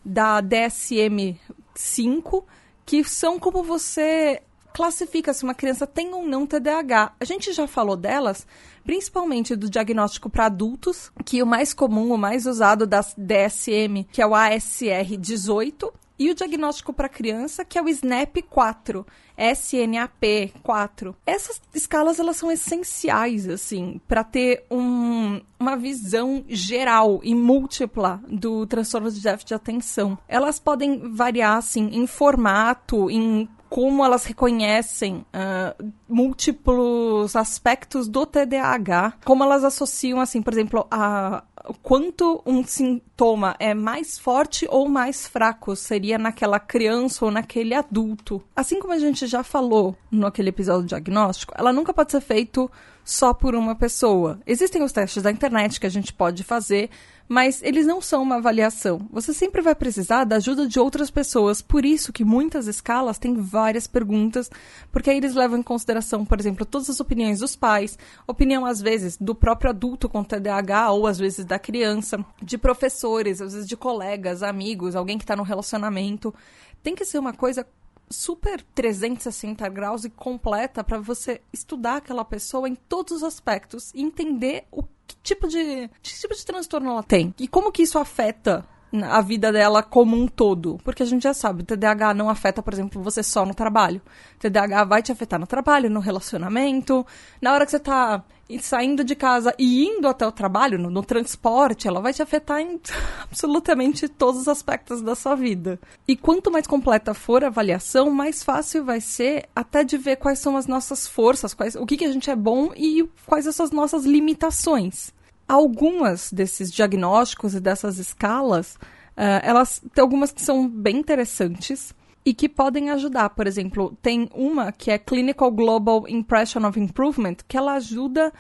da 0.03 0.41
DSM-5, 0.41 2.45
que 2.85 3.03
são 3.03 3.37
como 3.37 3.61
você 3.61 4.41
classifica 4.73 5.33
se 5.33 5.43
uma 5.43 5.53
criança 5.53 5.85
tem 5.85 6.13
ou 6.13 6.25
não 6.25 6.47
TDAH. 6.47 7.13
A 7.19 7.25
gente 7.25 7.51
já 7.51 7.67
falou 7.67 7.97
delas, 7.97 8.47
principalmente 8.83 9.55
do 9.55 9.69
diagnóstico 9.69 10.29
para 10.29 10.45
adultos, 10.45 11.11
que 11.25 11.41
o 11.41 11.47
mais 11.47 11.73
comum, 11.73 12.11
o 12.11 12.17
mais 12.17 12.45
usado 12.45 12.85
da 12.85 13.01
DSM, 13.17 14.05
que 14.11 14.21
é 14.21 14.27
o 14.27 14.35
ASR 14.35 15.17
18, 15.19 15.93
e 16.21 16.29
o 16.29 16.35
diagnóstico 16.35 16.93
para 16.93 17.09
criança, 17.09 17.65
que 17.65 17.79
é 17.79 17.81
o 17.81 17.89
SNAP 17.89 18.43
4, 18.47 19.03
SNAP 19.35 20.53
4. 20.61 21.15
Essas 21.25 21.59
escalas 21.73 22.19
elas 22.19 22.37
são 22.37 22.51
essenciais 22.51 23.49
assim 23.49 23.99
para 24.07 24.23
ter 24.23 24.63
um, 24.69 25.41
uma 25.59 25.75
visão 25.75 26.45
geral 26.47 27.21
e 27.23 27.33
múltipla 27.33 28.21
do 28.27 28.67
transtorno 28.67 29.09
de 29.09 29.19
déficit 29.19 29.47
de 29.47 29.53
atenção. 29.55 30.15
Elas 30.27 30.59
podem 30.59 31.11
variar 31.11 31.57
assim 31.57 31.89
em 31.91 32.05
formato, 32.05 33.09
em 33.09 33.49
como 33.71 34.03
elas 34.03 34.25
reconhecem 34.25 35.25
uh, 35.33 35.93
múltiplos 36.05 37.37
aspectos 37.37 38.09
do 38.09 38.25
TDAH, 38.25 39.13
como 39.23 39.45
elas 39.45 39.63
associam, 39.63 40.19
assim, 40.19 40.41
por 40.41 40.51
exemplo, 40.51 40.85
a 40.91 41.41
quanto 41.81 42.43
um 42.45 42.65
sintoma 42.65 43.55
é 43.59 43.73
mais 43.73 44.19
forte 44.19 44.67
ou 44.69 44.89
mais 44.89 45.25
fraco, 45.25 45.73
seria 45.73 46.17
naquela 46.17 46.59
criança 46.59 47.23
ou 47.23 47.31
naquele 47.31 47.73
adulto. 47.73 48.43
Assim 48.53 48.77
como 48.77 48.91
a 48.91 48.99
gente 48.99 49.25
já 49.25 49.41
falou 49.41 49.95
no 50.11 50.27
aquele 50.27 50.49
episódio 50.49 50.87
diagnóstico, 50.87 51.53
ela 51.57 51.71
nunca 51.71 51.93
pode 51.93 52.11
ser 52.11 52.19
feito 52.19 52.69
só 53.05 53.33
por 53.33 53.55
uma 53.55 53.73
pessoa. 53.73 54.41
Existem 54.45 54.83
os 54.83 54.91
testes 54.91 55.23
da 55.23 55.31
internet 55.31 55.79
que 55.79 55.87
a 55.87 55.89
gente 55.89 56.11
pode 56.11 56.43
fazer, 56.43 56.89
mas 57.31 57.63
eles 57.63 57.87
não 57.87 58.01
são 58.01 58.23
uma 58.23 58.35
avaliação. 58.35 59.07
Você 59.09 59.33
sempre 59.33 59.61
vai 59.61 59.73
precisar 59.73 60.25
da 60.25 60.35
ajuda 60.35 60.67
de 60.67 60.77
outras 60.77 61.09
pessoas. 61.09 61.61
Por 61.61 61.85
isso 61.85 62.11
que 62.11 62.25
muitas 62.25 62.67
escalas 62.67 63.17
têm 63.17 63.35
várias 63.35 63.87
perguntas, 63.87 64.51
porque 64.91 65.09
aí 65.09 65.15
eles 65.15 65.33
levam 65.33 65.57
em 65.57 65.63
consideração, 65.63 66.25
por 66.25 66.37
exemplo, 66.41 66.65
todas 66.65 66.89
as 66.89 66.99
opiniões 66.99 67.39
dos 67.39 67.55
pais, 67.55 67.97
opinião 68.27 68.65
às 68.65 68.81
vezes 68.81 69.15
do 69.15 69.33
próprio 69.33 69.69
adulto 69.69 70.09
com 70.09 70.25
TDAH 70.25 70.91
ou 70.91 71.07
às 71.07 71.17
vezes 71.17 71.45
da 71.45 71.57
criança, 71.57 72.19
de 72.43 72.57
professores, 72.57 73.39
às 73.39 73.53
vezes 73.53 73.69
de 73.69 73.77
colegas, 73.77 74.43
amigos, 74.43 74.93
alguém 74.93 75.17
que 75.17 75.23
está 75.23 75.37
no 75.37 75.43
relacionamento. 75.43 76.35
Tem 76.83 76.93
que 76.93 77.05
ser 77.05 77.17
uma 77.17 77.31
coisa 77.31 77.65
super 78.09 78.61
360 78.75 79.69
graus 79.69 80.03
e 80.03 80.09
completa 80.09 80.83
para 80.83 80.99
você 80.99 81.39
estudar 81.53 81.95
aquela 81.95 82.25
pessoa 82.25 82.67
em 82.67 82.75
todos 82.75 83.13
os 83.13 83.23
aspectos 83.23 83.89
e 83.95 84.01
entender 84.01 84.65
o 84.69 84.83
tipo 85.23 85.47
de 85.47 85.89
que 86.01 86.19
tipo 86.19 86.35
de 86.35 86.45
transtorno 86.45 86.91
ela 86.91 87.03
tem 87.03 87.33
e 87.39 87.47
como 87.47 87.71
que 87.71 87.83
isso 87.83 87.97
afeta 87.99 88.65
a 89.03 89.21
vida 89.21 89.51
dela 89.51 89.81
como 89.81 90.17
um 90.17 90.27
todo. 90.27 90.77
Porque 90.83 91.03
a 91.03 91.05
gente 91.05 91.23
já 91.23 91.33
sabe, 91.33 91.63
o 91.63 91.65
TDAH 91.65 92.13
não 92.13 92.29
afeta, 92.29 92.61
por 92.61 92.73
exemplo, 92.73 93.01
você 93.01 93.23
só 93.23 93.45
no 93.45 93.53
trabalho. 93.53 94.01
O 94.35 94.39
TDAH 94.39 94.83
vai 94.83 95.01
te 95.01 95.11
afetar 95.11 95.39
no 95.39 95.47
trabalho, 95.47 95.89
no 95.89 95.99
relacionamento. 95.99 97.05
Na 97.41 97.53
hora 97.53 97.65
que 97.65 97.71
você 97.71 97.79
tá 97.79 98.23
saindo 98.59 99.03
de 99.03 99.15
casa 99.15 99.53
e 99.57 99.85
indo 99.85 100.07
até 100.07 100.25
o 100.25 100.31
trabalho, 100.31 100.77
no, 100.77 100.89
no 100.89 101.03
transporte, 101.03 101.87
ela 101.87 102.01
vai 102.01 102.13
te 102.13 102.21
afetar 102.21 102.59
em 102.59 102.79
absolutamente 103.23 104.07
todos 104.07 104.41
os 104.41 104.47
aspectos 104.47 105.01
da 105.01 105.15
sua 105.15 105.35
vida. 105.35 105.79
E 106.07 106.15
quanto 106.15 106.51
mais 106.51 106.67
completa 106.67 107.13
for 107.13 107.43
a 107.43 107.47
avaliação, 107.47 108.09
mais 108.09 108.43
fácil 108.43 108.83
vai 108.83 109.01
ser 109.01 109.47
até 109.55 109.83
de 109.83 109.97
ver 109.97 110.17
quais 110.17 110.39
são 110.39 110.57
as 110.57 110.67
nossas 110.67 111.07
forças, 111.07 111.53
quais, 111.53 111.75
o 111.75 111.85
que, 111.85 111.97
que 111.97 112.05
a 112.05 112.11
gente 112.11 112.29
é 112.29 112.35
bom 112.35 112.71
e 112.75 113.07
quais 113.25 113.45
são 113.53 113.65
as 113.65 113.71
nossas 113.71 114.05
limitações 114.05 115.13
algumas 115.51 116.31
desses 116.31 116.71
diagnósticos 116.71 117.53
e 117.53 117.59
dessas 117.59 117.97
escalas, 117.97 118.75
uh, 119.17 119.43
elas 119.43 119.81
tem 119.93 120.01
algumas 120.01 120.31
que 120.31 120.41
são 120.41 120.65
bem 120.65 120.97
interessantes 120.97 121.93
e 122.25 122.33
que 122.33 122.47
podem 122.47 122.89
ajudar. 122.91 123.29
Por 123.31 123.47
exemplo, 123.47 123.97
tem 124.01 124.29
uma 124.33 124.71
que 124.71 124.91
é 124.91 124.97
Clinical 124.97 125.51
Global 125.51 126.07
Impression 126.07 126.67
of 126.67 126.79
Improvement, 126.79 127.37
que 127.47 127.57
ela 127.57 127.73
ajuda 127.73 128.31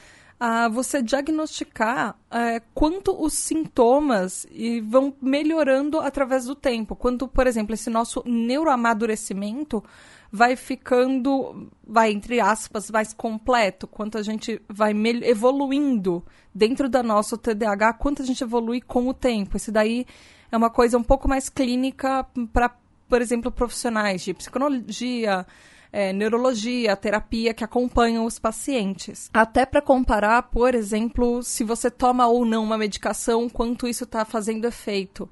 a 0.43 0.67
você 0.67 1.03
diagnosticar 1.03 2.17
uh, 2.31 2.65
quanto 2.73 3.15
os 3.23 3.33
sintomas 3.33 4.47
vão 4.85 5.13
melhorando 5.21 5.99
através 5.99 6.45
do 6.45 6.55
tempo. 6.55 6.95
Quanto, 6.95 7.27
por 7.27 7.45
exemplo, 7.45 7.75
esse 7.75 7.91
nosso 7.91 8.23
neuroamadurecimento 8.25 9.83
vai 10.31 10.55
ficando, 10.55 11.69
vai 11.85 12.11
entre 12.11 12.39
aspas, 12.39 12.89
mais 12.89 13.13
completo, 13.13 13.85
quanto 13.85 14.17
a 14.17 14.23
gente 14.23 14.59
vai 14.67 14.93
evoluindo 15.23 16.25
dentro 16.55 16.89
da 16.89 17.03
nossa 17.03 17.37
TDAH, 17.37 17.93
quanto 17.93 18.23
a 18.23 18.25
gente 18.25 18.43
evolui 18.43 18.81
com 18.81 19.07
o 19.07 19.13
tempo. 19.13 19.57
Isso 19.57 19.71
daí 19.71 20.07
é 20.51 20.57
uma 20.57 20.71
coisa 20.71 20.97
um 20.97 21.03
pouco 21.03 21.27
mais 21.27 21.49
clínica 21.49 22.25
para, 22.51 22.75
por 23.11 23.21
exemplo, 23.21 23.51
profissionais 23.51 24.21
de 24.21 24.33
psicologia, 24.33 25.45
é, 25.91 26.13
neurologia, 26.13 26.95
terapia 26.95 27.53
que 27.53 27.61
acompanham 27.61 28.23
os 28.23 28.39
pacientes. 28.39 29.29
Até 29.33 29.65
para 29.65 29.81
comparar, 29.81 30.43
por 30.43 30.73
exemplo, 30.73 31.43
se 31.43 31.65
você 31.65 31.91
toma 31.91 32.25
ou 32.27 32.45
não 32.45 32.63
uma 32.63 32.77
medicação, 32.77 33.49
quanto 33.49 33.85
isso 33.85 34.05
está 34.05 34.23
fazendo 34.23 34.63
efeito. 34.63 35.29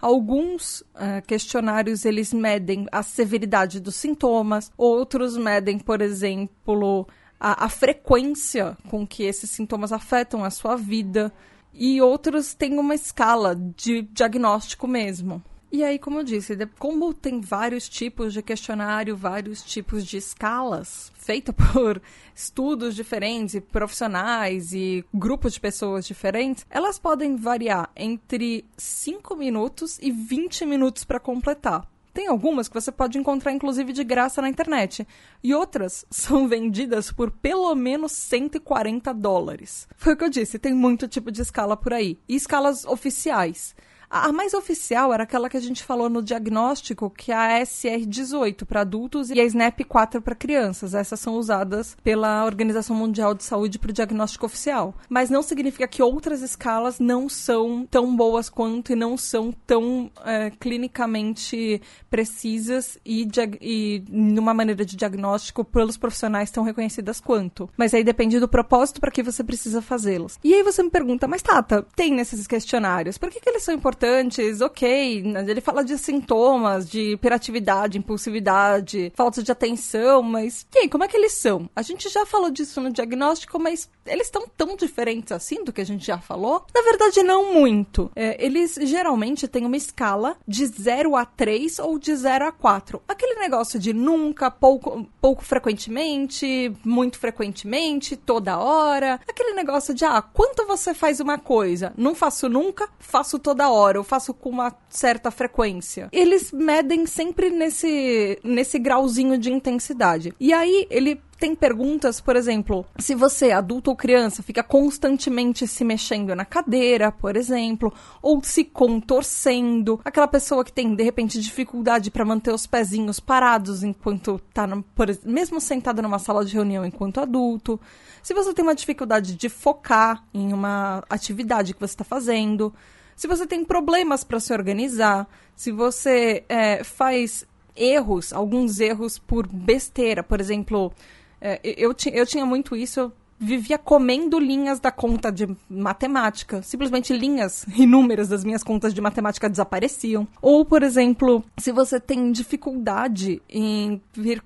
Alguns 0.00 0.80
uh, 0.80 1.20
questionários 1.26 2.06
eles 2.06 2.32
medem 2.32 2.86
a 2.90 3.02
severidade 3.02 3.78
dos 3.78 3.96
sintomas, 3.96 4.72
outros 4.74 5.36
medem, 5.36 5.78
por 5.78 6.00
exemplo, 6.00 7.06
a, 7.38 7.66
a 7.66 7.68
frequência 7.68 8.74
com 8.88 9.06
que 9.06 9.24
esses 9.24 9.50
sintomas 9.50 9.92
afetam 9.92 10.42
a 10.42 10.48
sua 10.48 10.76
vida, 10.76 11.30
e 11.74 12.00
outros 12.00 12.54
têm 12.54 12.78
uma 12.78 12.94
escala 12.94 13.54
de 13.54 14.00
diagnóstico 14.00 14.88
mesmo. 14.88 15.42
E 15.70 15.84
aí, 15.84 15.98
como 15.98 16.20
eu 16.20 16.24
disse, 16.24 16.56
como 16.78 17.12
tem 17.12 17.42
vários 17.42 17.90
tipos 17.90 18.32
de 18.32 18.40
questionário, 18.42 19.14
vários 19.14 19.62
tipos 19.62 20.06
de 20.06 20.16
escalas, 20.16 21.12
feita 21.14 21.52
por 21.52 22.00
estudos 22.34 22.94
diferentes 22.94 23.54
e 23.54 23.60
profissionais 23.60 24.72
e 24.72 25.04
grupos 25.12 25.52
de 25.52 25.60
pessoas 25.60 26.06
diferentes, 26.06 26.64
elas 26.70 26.98
podem 26.98 27.36
variar 27.36 27.90
entre 27.94 28.64
5 28.78 29.36
minutos 29.36 29.98
e 30.00 30.10
20 30.10 30.64
minutos 30.64 31.04
para 31.04 31.20
completar. 31.20 31.86
Tem 32.14 32.26
algumas 32.26 32.66
que 32.66 32.74
você 32.74 32.90
pode 32.90 33.18
encontrar, 33.18 33.52
inclusive, 33.52 33.92
de 33.92 34.02
graça 34.02 34.40
na 34.40 34.48
internet. 34.48 35.06
E 35.44 35.54
outras 35.54 36.04
são 36.10 36.48
vendidas 36.48 37.12
por 37.12 37.30
pelo 37.30 37.72
menos 37.74 38.12
140 38.12 39.12
dólares. 39.12 39.86
Foi 39.96 40.14
o 40.14 40.16
que 40.16 40.24
eu 40.24 40.30
disse, 40.30 40.58
tem 40.58 40.74
muito 40.74 41.06
tipo 41.06 41.30
de 41.30 41.42
escala 41.42 41.76
por 41.76 41.92
aí. 41.92 42.18
E 42.26 42.34
escalas 42.34 42.84
oficiais. 42.86 43.76
A 44.10 44.32
mais 44.32 44.54
oficial 44.54 45.12
era 45.12 45.24
aquela 45.24 45.50
que 45.50 45.56
a 45.56 45.60
gente 45.60 45.84
falou 45.84 46.08
no 46.08 46.22
diagnóstico, 46.22 47.10
que 47.10 47.30
é 47.30 47.34
a 47.34 47.62
SR18 47.62 48.64
para 48.64 48.80
adultos 48.80 49.28
e 49.28 49.38
a 49.38 49.44
SNAP4 49.44 50.22
para 50.22 50.34
crianças. 50.34 50.94
Essas 50.94 51.20
são 51.20 51.34
usadas 51.34 51.94
pela 52.02 52.44
Organização 52.46 52.96
Mundial 52.96 53.34
de 53.34 53.44
Saúde 53.44 53.78
para 53.78 53.90
o 53.90 53.92
diagnóstico 53.92 54.46
oficial. 54.46 54.94
Mas 55.10 55.28
não 55.28 55.42
significa 55.42 55.86
que 55.86 56.02
outras 56.02 56.40
escalas 56.40 56.98
não 56.98 57.28
são 57.28 57.86
tão 57.90 58.16
boas 58.16 58.48
quanto 58.48 58.92
e 58.92 58.96
não 58.96 59.16
são 59.16 59.52
tão 59.66 60.10
é, 60.24 60.50
clinicamente 60.58 61.82
precisas 62.08 62.98
e, 63.04 63.28
e 63.60 64.02
numa 64.08 64.54
maneira 64.54 64.86
de 64.86 64.96
diagnóstico 64.96 65.64
pelos 65.64 65.98
profissionais 65.98 66.50
tão 66.50 66.64
reconhecidas 66.64 67.20
quanto. 67.20 67.68
Mas 67.76 67.92
aí 67.92 68.02
depende 68.02 68.40
do 68.40 68.48
propósito 68.48 69.00
para 69.00 69.10
que 69.10 69.22
você 69.22 69.44
precisa 69.44 69.82
fazê-los. 69.82 70.38
E 70.42 70.54
aí 70.54 70.62
você 70.62 70.82
me 70.82 70.90
pergunta, 70.90 71.28
mas 71.28 71.42
Tata, 71.42 71.86
tem 71.94 72.14
nesses 72.14 72.46
questionários, 72.46 73.18
por 73.18 73.28
que, 73.28 73.40
que 73.40 73.50
eles 73.50 73.62
são 73.62 73.74
importantes? 73.74 73.97
Importantes, 73.98 74.60
ok. 74.60 75.24
Ele 75.48 75.60
fala 75.60 75.84
de 75.84 75.98
sintomas, 75.98 76.88
de 76.88 77.12
hiperatividade, 77.12 77.98
impulsividade, 77.98 79.12
falta 79.14 79.42
de 79.42 79.50
atenção, 79.50 80.22
mas 80.22 80.66
aí, 80.76 80.88
como 80.88 81.02
é 81.02 81.08
que 81.08 81.16
eles 81.16 81.32
são? 81.32 81.68
A 81.74 81.82
gente 81.82 82.08
já 82.08 82.24
falou 82.24 82.50
disso 82.50 82.80
no 82.80 82.92
diagnóstico, 82.92 83.58
mas 83.58 83.90
eles 84.06 84.28
estão 84.28 84.46
tão 84.56 84.76
diferentes 84.76 85.32
assim 85.32 85.64
do 85.64 85.72
que 85.72 85.80
a 85.80 85.86
gente 85.86 86.06
já 86.06 86.18
falou? 86.18 86.64
Na 86.72 86.82
verdade, 86.82 87.22
não 87.22 87.52
muito. 87.52 88.10
É, 88.14 88.42
eles 88.44 88.78
geralmente 88.82 89.48
têm 89.48 89.66
uma 89.66 89.76
escala 89.76 90.36
de 90.46 90.64
0 90.64 91.16
a 91.16 91.24
3 91.24 91.80
ou 91.80 91.98
de 91.98 92.14
0 92.14 92.46
a 92.46 92.52
4. 92.52 93.02
Aquele 93.08 93.40
negócio 93.40 93.78
de 93.78 93.92
nunca, 93.92 94.50
pouco, 94.50 95.06
pouco 95.20 95.44
frequentemente, 95.44 96.72
muito 96.84 97.18
frequentemente, 97.18 98.16
toda 98.16 98.58
hora. 98.58 99.20
Aquele 99.28 99.54
negócio 99.54 99.92
de, 99.92 100.04
ah, 100.04 100.22
quanto 100.22 100.66
você 100.66 100.94
faz 100.94 101.18
uma 101.18 101.38
coisa? 101.38 101.92
Não 101.96 102.14
faço 102.14 102.48
nunca, 102.48 102.88
faço 102.98 103.38
toda 103.38 103.68
hora 103.68 103.87
hora, 103.88 103.98
eu 103.98 104.04
faço 104.04 104.32
com 104.32 104.50
uma 104.50 104.74
certa 104.88 105.30
frequência. 105.30 106.08
Eles 106.12 106.52
medem 106.52 107.06
sempre 107.06 107.50
nesse, 107.50 108.38
nesse 108.44 108.78
grauzinho 108.78 109.38
de 109.38 109.52
intensidade. 109.52 110.32
E 110.38 110.52
aí, 110.52 110.86
ele 110.90 111.20
tem 111.38 111.54
perguntas, 111.54 112.20
por 112.20 112.36
exemplo, 112.36 112.84
se 112.98 113.14
você, 113.14 113.52
adulto 113.52 113.90
ou 113.90 113.96
criança, 113.96 114.42
fica 114.42 114.62
constantemente 114.62 115.66
se 115.66 115.84
mexendo 115.84 116.34
na 116.34 116.44
cadeira, 116.44 117.12
por 117.12 117.36
exemplo, 117.36 117.92
ou 118.20 118.42
se 118.42 118.64
contorcendo, 118.64 120.00
aquela 120.04 120.26
pessoa 120.26 120.64
que 120.64 120.72
tem 120.72 120.94
de 120.94 121.02
repente 121.02 121.40
dificuldade 121.40 122.10
para 122.10 122.24
manter 122.24 122.52
os 122.52 122.66
pezinhos 122.66 123.20
parados 123.20 123.84
enquanto 123.84 124.40
tá 124.52 124.66
no, 124.66 124.82
por, 124.82 125.06
mesmo 125.24 125.60
sentada 125.60 126.02
numa 126.02 126.18
sala 126.18 126.44
de 126.44 126.54
reunião 126.54 126.84
enquanto 126.84 127.20
adulto, 127.20 127.80
se 128.22 128.34
você 128.34 128.52
tem 128.52 128.64
uma 128.64 128.74
dificuldade 128.74 129.36
de 129.36 129.48
focar 129.48 130.24
em 130.34 130.52
uma 130.52 131.04
atividade 131.08 131.72
que 131.72 131.80
você 131.80 131.94
está 131.94 132.04
fazendo, 132.04 132.74
se 133.18 133.26
você 133.26 133.48
tem 133.48 133.64
problemas 133.64 134.22
para 134.22 134.38
se 134.38 134.52
organizar, 134.52 135.28
se 135.56 135.72
você 135.72 136.44
é, 136.48 136.84
faz 136.84 137.44
erros, 137.74 138.32
alguns 138.32 138.78
erros 138.78 139.18
por 139.18 139.44
besteira, 139.44 140.22
por 140.22 140.40
exemplo, 140.40 140.92
é, 141.40 141.60
eu, 141.64 141.92
eu 142.12 142.24
tinha 142.24 142.46
muito 142.46 142.76
isso, 142.76 143.12
vivia 143.38 143.78
comendo 143.78 144.38
linhas 144.38 144.80
da 144.80 144.90
conta 144.90 145.30
de 145.30 145.48
matemática. 145.68 146.62
Simplesmente 146.62 147.16
linhas 147.16 147.64
inúmeras 147.76 148.28
das 148.28 148.44
minhas 148.44 148.62
contas 148.62 148.92
de 148.92 149.00
matemática 149.00 149.48
desapareciam. 149.48 150.26
Ou, 150.42 150.64
por 150.64 150.82
exemplo, 150.82 151.44
se 151.58 151.70
você 151.70 152.00
tem 152.00 152.32
dificuldade 152.32 153.40
em 153.48 154.00
vir 154.12 154.42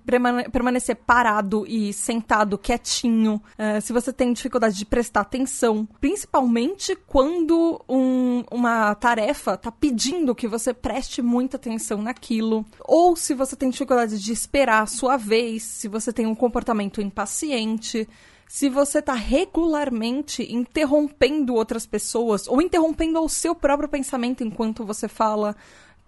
permanecer 0.52 0.96
parado 0.96 1.64
e 1.66 1.92
sentado 1.92 2.58
quietinho, 2.58 3.40
uh, 3.58 3.80
se 3.80 3.92
você 3.92 4.12
tem 4.12 4.32
dificuldade 4.32 4.76
de 4.76 4.84
prestar 4.84 5.22
atenção, 5.22 5.88
principalmente 6.00 6.96
quando 7.06 7.82
um, 7.88 8.44
uma 8.50 8.94
tarefa 8.94 9.54
está 9.54 9.70
pedindo 9.70 10.34
que 10.34 10.46
você 10.48 10.74
preste 10.74 11.22
muita 11.22 11.56
atenção 11.56 12.02
naquilo, 12.02 12.64
ou 12.80 13.16
se 13.16 13.34
você 13.34 13.56
tem 13.56 13.70
dificuldade 13.70 14.18
de 14.18 14.32
esperar 14.32 14.82
a 14.82 14.86
sua 14.86 15.16
vez, 15.16 15.62
se 15.62 15.88
você 15.88 16.12
tem 16.12 16.26
um 16.26 16.34
comportamento 16.34 17.00
impaciente 17.00 18.08
se 18.52 18.68
você 18.68 18.98
está 18.98 19.14
regularmente 19.14 20.42
interrompendo 20.54 21.54
outras 21.54 21.86
pessoas 21.86 22.46
ou 22.46 22.60
interrompendo 22.60 23.18
o 23.18 23.26
seu 23.26 23.54
próprio 23.54 23.88
pensamento 23.88 24.44
enquanto 24.44 24.84
você 24.84 25.08
fala, 25.08 25.56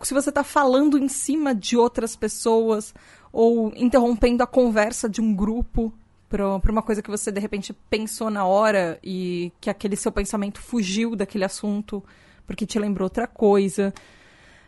se 0.03 0.13
você 0.13 0.29
está 0.29 0.45
falando 0.45 0.99
em 0.99 1.09
cima 1.09 1.55
de 1.55 1.75
outras 1.75 2.15
pessoas 2.15 2.95
ou 3.33 3.73
interrompendo 3.75 4.43
a 4.43 4.47
conversa 4.47 5.09
de 5.09 5.23
um 5.23 5.35
grupo 5.35 5.91
para 6.29 6.71
uma 6.71 6.83
coisa 6.83 7.01
que 7.01 7.11
você 7.11 7.33
de 7.33 7.41
repente 7.41 7.73
pensou 7.89 8.29
na 8.29 8.45
hora 8.45 8.99
e 9.03 9.51
que 9.59 9.71
aquele 9.71 9.97
seu 9.97 10.13
pensamento 10.13 10.61
fugiu 10.61 11.17
daquele 11.17 11.47
assunto 11.47 12.05
porque 12.47 12.67
te 12.67 12.79
lembrou 12.79 13.07
outra 13.07 13.27
coisa. 13.27 13.91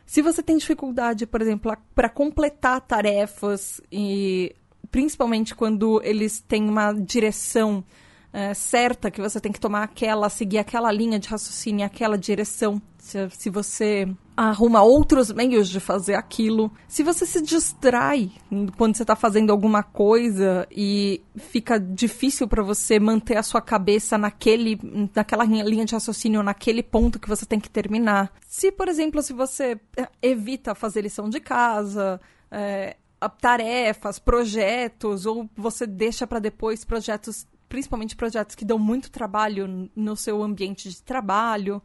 Se 0.06 0.22
você 0.22 0.42
tem 0.42 0.56
dificuldade, 0.56 1.26
por 1.26 1.42
exemplo, 1.42 1.76
para 1.94 2.08
completar 2.08 2.80
tarefas 2.80 3.82
e 3.92 4.56
principalmente 4.96 5.54
quando 5.54 6.00
eles 6.02 6.40
têm 6.40 6.66
uma 6.66 6.90
direção 6.90 7.84
é, 8.32 8.54
certa 8.54 9.10
que 9.10 9.20
você 9.20 9.38
tem 9.38 9.52
que 9.52 9.60
tomar 9.60 9.82
aquela, 9.82 10.30
seguir 10.30 10.56
aquela 10.56 10.90
linha 10.90 11.18
de 11.18 11.28
raciocínio, 11.28 11.84
aquela 11.84 12.16
direção. 12.16 12.80
Se, 12.96 13.28
se 13.28 13.50
você 13.50 14.08
arruma 14.34 14.80
outros 14.80 15.30
meios 15.30 15.68
de 15.68 15.80
fazer 15.80 16.14
aquilo, 16.14 16.72
se 16.88 17.02
você 17.02 17.26
se 17.26 17.42
distrai 17.42 18.30
quando 18.78 18.96
você 18.96 19.02
está 19.02 19.14
fazendo 19.14 19.50
alguma 19.50 19.82
coisa 19.82 20.66
e 20.70 21.20
fica 21.36 21.78
difícil 21.78 22.48
para 22.48 22.62
você 22.62 22.98
manter 22.98 23.36
a 23.36 23.42
sua 23.42 23.60
cabeça 23.60 24.16
naquele, 24.16 24.80
naquela 25.14 25.44
linha 25.44 25.84
de 25.84 25.92
raciocínio, 25.92 26.42
naquele 26.42 26.82
ponto 26.82 27.20
que 27.20 27.28
você 27.28 27.44
tem 27.44 27.60
que 27.60 27.68
terminar. 27.68 28.32
Se, 28.46 28.72
por 28.72 28.88
exemplo, 28.88 29.22
se 29.22 29.34
você 29.34 29.78
é, 29.94 30.08
evita 30.22 30.74
fazer 30.74 31.02
lição 31.02 31.28
de 31.28 31.38
casa, 31.38 32.18
é, 32.50 32.96
tarefas, 33.40 34.18
projetos, 34.18 35.26
ou 35.26 35.48
você 35.56 35.86
deixa 35.86 36.26
para 36.26 36.38
depois 36.38 36.84
projetos, 36.84 37.46
principalmente 37.68 38.16
projetos 38.16 38.54
que 38.54 38.64
dão 38.64 38.78
muito 38.78 39.10
trabalho 39.10 39.90
no 39.94 40.16
seu 40.16 40.42
ambiente 40.42 40.88
de 40.88 41.02
trabalho. 41.02 41.82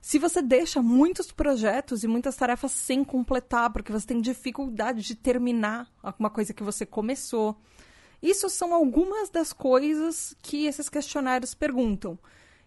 Se 0.00 0.18
você 0.18 0.42
deixa 0.42 0.82
muitos 0.82 1.32
projetos 1.32 2.04
e 2.04 2.06
muitas 2.06 2.36
tarefas 2.36 2.72
sem 2.72 3.02
completar, 3.02 3.70
porque 3.72 3.92
você 3.92 4.06
tem 4.06 4.20
dificuldade 4.20 5.02
de 5.02 5.14
terminar 5.14 5.90
alguma 6.02 6.28
coisa 6.28 6.52
que 6.52 6.62
você 6.62 6.84
começou. 6.84 7.56
Isso 8.22 8.48
são 8.48 8.74
algumas 8.74 9.30
das 9.30 9.52
coisas 9.52 10.36
que 10.42 10.66
esses 10.66 10.88
questionários 10.88 11.54
perguntam. 11.54 12.18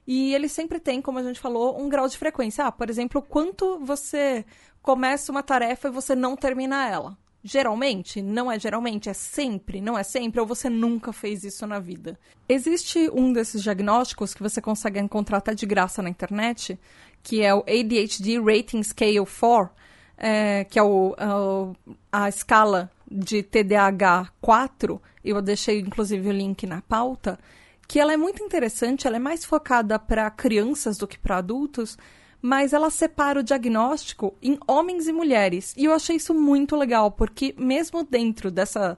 E 0.06 0.34
ele 0.34 0.48
sempre 0.48 0.80
tem, 0.80 1.02
como 1.02 1.20
a 1.20 1.24
gente 1.24 1.40
falou, 1.40 1.80
um 1.80 1.90
grau 1.90 2.08
de 2.08 2.18
frequência. 2.18 2.66
Ah, 2.66 2.72
por 2.72 2.90
exemplo, 2.90 3.22
quanto 3.22 3.78
você 3.80 4.46
começa 4.82 5.32
uma 5.32 5.44
tarefa 5.44 5.90
e 5.90 5.92
você 5.92 6.16
não 6.16 6.36
termina 6.36 6.88
ela. 6.88 7.18
Geralmente? 7.48 8.22
Não 8.22 8.52
é 8.52 8.60
geralmente, 8.60 9.08
é 9.08 9.14
sempre, 9.14 9.80
não 9.80 9.98
é 9.98 10.04
sempre, 10.04 10.42
ou 10.42 10.46
você 10.46 10.70
nunca 10.70 11.14
fez 11.14 11.46
isso 11.46 11.66
na 11.66 11.80
vida. 11.80 12.20
Existe 12.50 13.10
um 13.14 13.32
desses 13.32 13.64
diagnósticos 13.64 14.34
que 14.34 14.44
você 14.44 14.62
consegue 14.62 15.00
encontrar 15.00 15.38
até 15.38 15.54
de 15.54 15.66
graça 15.66 16.02
na 16.02 16.10
internet, 16.10 16.78
que 17.24 17.42
é 17.42 17.56
o 17.56 17.60
ADHD 17.60 18.38
Rating 18.40 18.84
Scale 18.84 19.26
4, 19.26 19.70
é, 20.18 20.66
que 20.66 20.78
é 20.78 20.84
o, 20.84 21.16
a, 22.12 22.26
a 22.26 22.28
escala 22.28 22.92
de 23.10 23.42
TDAH 23.42 24.30
4, 24.42 25.02
eu 25.24 25.42
deixei 25.42 25.80
inclusive 25.80 26.28
o 26.28 26.34
link 26.34 26.68
na 26.68 26.82
pauta, 26.82 27.40
que 27.88 27.98
ela 27.98 28.12
é 28.12 28.18
muito 28.18 28.44
interessante, 28.44 29.08
ela 29.08 29.16
é 29.16 29.20
mais 29.20 29.46
focada 29.46 29.98
para 29.98 30.30
crianças 30.30 30.98
do 30.98 31.08
que 31.08 31.18
para 31.18 31.38
adultos, 31.38 31.98
mas 32.42 32.74
ela 32.74 32.90
separa 32.90 33.40
o 33.40 33.44
diagnóstico 33.44 34.36
em 34.42 34.58
homens 34.68 35.08
e 35.08 35.14
mulheres. 35.14 35.74
E 35.78 35.86
eu 35.86 35.94
achei 35.94 36.16
isso 36.16 36.34
muito 36.34 36.76
legal, 36.76 37.12
porque 37.12 37.54
mesmo 37.58 38.04
dentro 38.04 38.52
dessa 38.52 38.98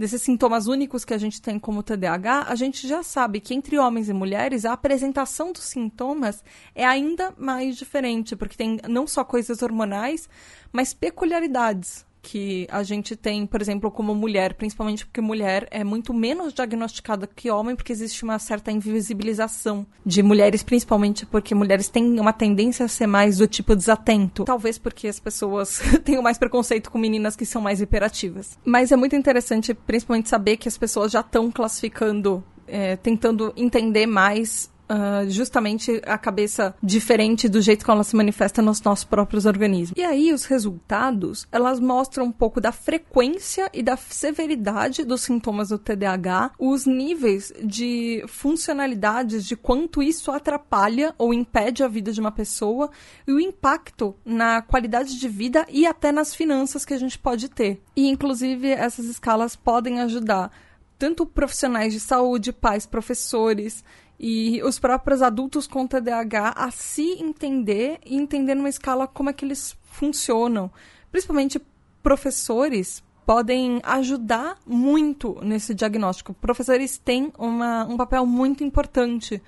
desses 0.00 0.22
sintomas 0.22 0.66
únicos 0.66 1.04
que 1.04 1.12
a 1.12 1.18
gente 1.18 1.42
tem 1.42 1.58
como 1.58 1.82
TDAH, 1.82 2.46
a 2.48 2.54
gente 2.54 2.88
já 2.88 3.02
sabe 3.02 3.38
que 3.38 3.52
entre 3.52 3.78
homens 3.78 4.08
e 4.08 4.14
mulheres 4.14 4.64
a 4.64 4.72
apresentação 4.72 5.52
dos 5.52 5.64
sintomas 5.64 6.42
é 6.74 6.86
ainda 6.86 7.34
mais 7.36 7.76
diferente, 7.76 8.34
porque 8.34 8.56
tem 8.56 8.80
não 8.88 9.06
só 9.06 9.22
coisas 9.22 9.60
hormonais, 9.60 10.26
mas 10.72 10.94
peculiaridades 10.94 12.06
que 12.22 12.66
a 12.70 12.82
gente 12.82 13.16
tem, 13.16 13.46
por 13.46 13.60
exemplo, 13.60 13.90
como 13.90 14.14
mulher, 14.14 14.54
principalmente 14.54 15.06
porque 15.06 15.20
mulher 15.20 15.66
é 15.70 15.82
muito 15.82 16.12
menos 16.12 16.52
diagnosticada 16.52 17.26
que 17.26 17.50
homem, 17.50 17.74
porque 17.74 17.92
existe 17.92 18.24
uma 18.24 18.38
certa 18.38 18.70
invisibilização 18.70 19.86
de 20.04 20.22
mulheres, 20.22 20.62
principalmente 20.62 21.24
porque 21.26 21.54
mulheres 21.54 21.88
têm 21.88 22.20
uma 22.20 22.32
tendência 22.32 22.84
a 22.84 22.88
ser 22.88 23.06
mais 23.06 23.38
do 23.38 23.46
tipo 23.46 23.74
desatento. 23.74 24.44
Talvez 24.44 24.78
porque 24.78 25.08
as 25.08 25.18
pessoas 25.18 25.80
tenham 26.04 26.22
mais 26.22 26.38
preconceito 26.38 26.90
com 26.90 26.98
meninas 26.98 27.36
que 27.36 27.46
são 27.46 27.62
mais 27.62 27.80
hiperativas. 27.80 28.58
Mas 28.64 28.92
é 28.92 28.96
muito 28.96 29.16
interessante, 29.16 29.74
principalmente, 29.74 30.28
saber 30.28 30.56
que 30.56 30.68
as 30.68 30.76
pessoas 30.76 31.12
já 31.12 31.20
estão 31.20 31.50
classificando 31.50 32.44
é, 32.70 32.96
tentando 32.96 33.52
entender 33.56 34.06
mais 34.06 34.70
uh, 34.90 35.30
justamente 35.30 36.02
a 36.04 36.18
cabeça 36.18 36.74
diferente 36.82 37.48
do 37.48 37.62
jeito 37.62 37.84
que 37.84 37.90
ela 37.90 38.02
se 38.02 38.16
manifesta 38.16 38.60
nos 38.60 38.82
nossos 38.82 39.04
próprios 39.04 39.46
organismos. 39.46 39.96
E 39.96 40.02
aí 40.02 40.32
os 40.32 40.44
resultados, 40.44 41.46
elas 41.52 41.78
mostram 41.78 42.26
um 42.26 42.32
pouco 42.32 42.60
da 42.60 42.72
frequência 42.72 43.70
e 43.72 43.82
da 43.82 43.96
severidade 43.96 45.04
dos 45.04 45.22
sintomas 45.22 45.68
do 45.68 45.78
TDAH, 45.78 46.52
os 46.58 46.86
níveis 46.86 47.52
de 47.62 48.24
funcionalidades 48.26 49.46
de 49.46 49.56
quanto 49.56 50.02
isso 50.02 50.32
atrapalha 50.32 51.14
ou 51.16 51.32
impede 51.32 51.84
a 51.84 51.88
vida 51.88 52.12
de 52.12 52.20
uma 52.20 52.32
pessoa 52.32 52.90
e 53.26 53.32
o 53.32 53.40
impacto 53.40 54.14
na 54.24 54.60
qualidade 54.62 55.18
de 55.18 55.28
vida 55.28 55.66
e 55.68 55.86
até 55.86 56.10
nas 56.10 56.34
finanças 56.34 56.84
que 56.84 56.94
a 56.94 56.98
gente 56.98 57.18
pode 57.18 57.48
ter. 57.48 57.80
E 57.94 58.08
inclusive 58.08 58.68
essas 58.70 59.06
escalas 59.06 59.54
podem 59.54 60.00
ajudar 60.00 60.50
tanto 60.98 61.24
profissionais 61.24 61.94
de 61.94 62.00
saúde, 62.00 62.52
pais, 62.52 62.84
professores 62.84 63.82
e 64.22 64.62
os 64.62 64.78
próprios 64.78 65.22
adultos 65.22 65.66
com 65.66 65.86
TDAH 65.86 66.52
a 66.54 66.70
se 66.70 67.22
entender 67.22 67.98
e 68.04 68.18
entender 68.18 68.54
numa 68.54 68.68
escala 68.68 69.08
como 69.08 69.30
é 69.30 69.32
que 69.32 69.46
eles 69.46 69.74
funcionam. 69.82 70.70
Principalmente 71.10 71.58
professores 72.02 73.02
podem 73.24 73.80
ajudar 73.82 74.58
muito 74.66 75.38
nesse 75.40 75.74
diagnóstico. 75.74 76.34
Professores 76.34 76.98
têm 76.98 77.32
uma, 77.38 77.86
um 77.86 77.96
papel 77.96 78.26
muito 78.26 78.62
importante, 78.62 79.42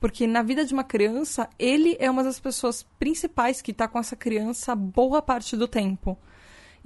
porque 0.00 0.26
na 0.26 0.42
vida 0.42 0.64
de 0.64 0.74
uma 0.74 0.82
criança, 0.82 1.48
ele 1.56 1.96
é 2.00 2.10
uma 2.10 2.24
das 2.24 2.40
pessoas 2.40 2.82
principais 2.98 3.62
que 3.62 3.70
está 3.70 3.86
com 3.86 4.00
essa 4.00 4.16
criança 4.16 4.74
boa 4.74 5.22
parte 5.22 5.56
do 5.56 5.68
tempo 5.68 6.18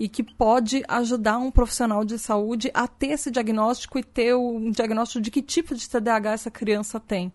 e 0.01 0.09
que 0.09 0.23
pode 0.23 0.83
ajudar 0.89 1.37
um 1.37 1.51
profissional 1.51 2.07
de 2.07 2.19
saúde 2.19 2.71
a 2.73 2.89
ter 2.89 3.09
esse 3.09 3.31
diagnóstico 3.31 3.99
e 3.99 4.03
ter 4.03 4.33
o 4.33 4.71
diagnóstico 4.71 5.21
de 5.21 5.31
que 5.31 5.43
tipo 5.43 5.75
de 5.75 5.87
TDAH 5.87 6.33
essa 6.33 6.51
criança 6.51 6.99
tem. 6.99 7.31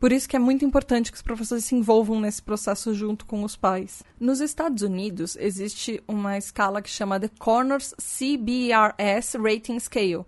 Por 0.00 0.10
isso 0.10 0.26
que 0.26 0.34
é 0.34 0.38
muito 0.38 0.64
importante 0.64 1.10
que 1.12 1.18
os 1.18 1.22
professores 1.22 1.66
se 1.66 1.74
envolvam 1.74 2.18
nesse 2.18 2.40
processo 2.40 2.94
junto 2.94 3.26
com 3.26 3.44
os 3.44 3.56
pais. 3.56 4.02
Nos 4.18 4.40
Estados 4.40 4.82
Unidos, 4.82 5.36
existe 5.38 6.02
uma 6.08 6.38
escala 6.38 6.80
que 6.80 6.88
chama 6.88 7.20
The 7.20 7.28
Corners 7.38 7.94
CBRS 7.98 9.36
Rating 9.38 9.78
Scale, 9.78 10.24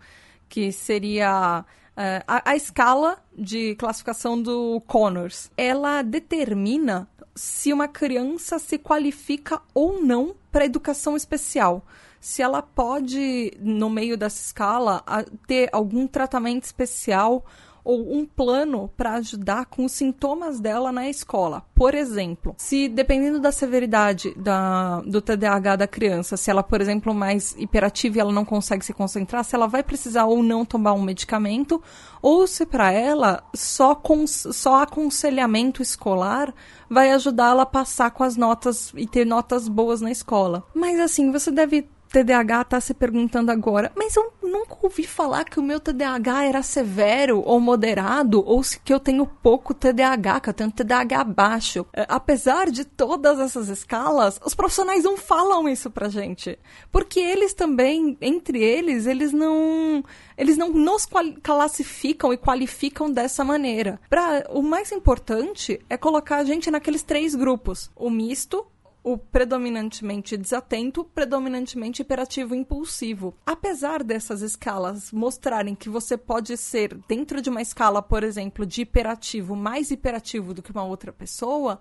que 0.50 0.70
seria 0.72 1.64
uh, 2.00 2.24
a, 2.26 2.50
a, 2.50 2.56
escala 2.56 3.18
de 3.36 3.74
classificação 3.76 4.40
do 4.40 4.80
Connors. 4.86 5.50
Ela 5.56 6.02
determina 6.02 7.06
se 7.34 7.72
uma 7.72 7.86
criança 7.86 8.58
se 8.58 8.78
qualifica 8.78 9.60
ou 9.74 10.02
não 10.02 10.34
para 10.50 10.64
educação 10.64 11.16
especial. 11.16 11.84
Se 12.20 12.42
ela 12.42 12.60
pode, 12.60 13.52
no 13.60 13.88
meio 13.88 14.16
dessa 14.16 14.42
escala, 14.42 15.02
ter 15.46 15.68
algum 15.72 16.06
tratamento 16.06 16.64
especial 16.64 17.44
ou 17.84 18.12
um 18.12 18.26
plano 18.26 18.90
para 18.96 19.14
ajudar 19.14 19.66
com 19.66 19.84
os 19.84 19.92
sintomas 19.92 20.60
dela 20.60 20.92
na 20.92 21.08
escola. 21.08 21.62
Por 21.74 21.94
exemplo, 21.94 22.54
se 22.58 22.88
dependendo 22.88 23.40
da 23.40 23.52
severidade 23.52 24.34
da, 24.36 25.00
do 25.00 25.20
TDAH 25.20 25.76
da 25.76 25.86
criança, 25.86 26.36
se 26.36 26.50
ela, 26.50 26.62
por 26.62 26.80
exemplo, 26.80 27.14
mais 27.14 27.54
hiperativa 27.58 28.18
e 28.18 28.20
ela 28.20 28.32
não 28.32 28.44
consegue 28.44 28.84
se 28.84 28.92
concentrar, 28.92 29.44
se 29.44 29.54
ela 29.54 29.66
vai 29.66 29.82
precisar 29.82 30.24
ou 30.24 30.42
não 30.42 30.64
tomar 30.64 30.92
um 30.92 31.02
medicamento, 31.02 31.82
ou 32.22 32.46
se 32.46 32.66
para 32.66 32.92
ela 32.92 33.42
só, 33.54 34.00
só 34.26 34.82
aconselhamento 34.82 35.82
escolar 35.82 36.52
vai 36.88 37.12
ajudá-la 37.12 37.62
a 37.62 37.66
passar 37.66 38.10
com 38.10 38.24
as 38.24 38.36
notas 38.36 38.92
e 38.96 39.06
ter 39.06 39.24
notas 39.24 39.68
boas 39.68 40.00
na 40.00 40.10
escola. 40.10 40.64
Mas 40.74 40.98
assim, 40.98 41.30
você 41.30 41.50
deve 41.50 41.88
TDAH 42.10 42.64
tá 42.64 42.80
se 42.80 42.92
perguntando 42.92 43.52
agora, 43.52 43.92
mas 43.94 44.16
eu 44.16 44.32
nunca 44.42 44.76
ouvi 44.82 45.06
falar 45.06 45.44
que 45.44 45.60
o 45.60 45.62
meu 45.62 45.78
TDAH 45.78 46.44
era 46.44 46.62
severo 46.62 47.40
ou 47.44 47.60
moderado, 47.60 48.42
ou 48.44 48.60
que 48.84 48.92
eu 48.92 48.98
tenho 48.98 49.24
pouco 49.26 49.72
TDAH, 49.72 50.40
que 50.40 50.50
eu 50.50 50.54
tenho 50.54 50.72
TDAH 50.72 51.24
baixo. 51.24 51.86
É, 51.92 52.04
apesar 52.08 52.68
de 52.70 52.84
todas 52.84 53.38
essas 53.38 53.68
escalas, 53.68 54.40
os 54.44 54.54
profissionais 54.54 55.04
não 55.04 55.16
falam 55.16 55.68
isso 55.68 55.88
pra 55.88 56.08
gente. 56.08 56.58
Porque 56.90 57.20
eles 57.20 57.54
também, 57.54 58.18
entre 58.20 58.62
eles, 58.62 59.06
eles 59.06 59.32
não 59.32 60.04
eles 60.36 60.56
não 60.56 60.70
nos 60.70 61.06
classificam 61.42 62.32
e 62.32 62.38
qualificam 62.38 63.10
dessa 63.10 63.44
maneira. 63.44 64.00
Pra, 64.08 64.46
o 64.48 64.62
mais 64.62 64.90
importante 64.90 65.78
é 65.88 65.96
colocar 65.96 66.38
a 66.38 66.44
gente 66.44 66.70
naqueles 66.70 67.02
três 67.02 67.34
grupos: 67.34 67.90
o 67.94 68.10
misto, 68.10 68.66
o 69.02 69.16
predominantemente 69.16 70.36
desatento, 70.36 71.04
predominantemente 71.04 72.02
hiperativo 72.02 72.54
impulsivo. 72.54 73.34
Apesar 73.44 74.02
dessas 74.02 74.42
escalas 74.42 75.10
mostrarem 75.12 75.74
que 75.74 75.88
você 75.88 76.16
pode 76.16 76.56
ser, 76.56 76.94
dentro 77.08 77.40
de 77.40 77.50
uma 77.50 77.62
escala, 77.62 78.02
por 78.02 78.22
exemplo, 78.22 78.66
de 78.66 78.82
hiperativo, 78.82 79.56
mais 79.56 79.90
hiperativo 79.90 80.52
do 80.52 80.62
que 80.62 80.70
uma 80.70 80.84
outra 80.84 81.12
pessoa, 81.12 81.80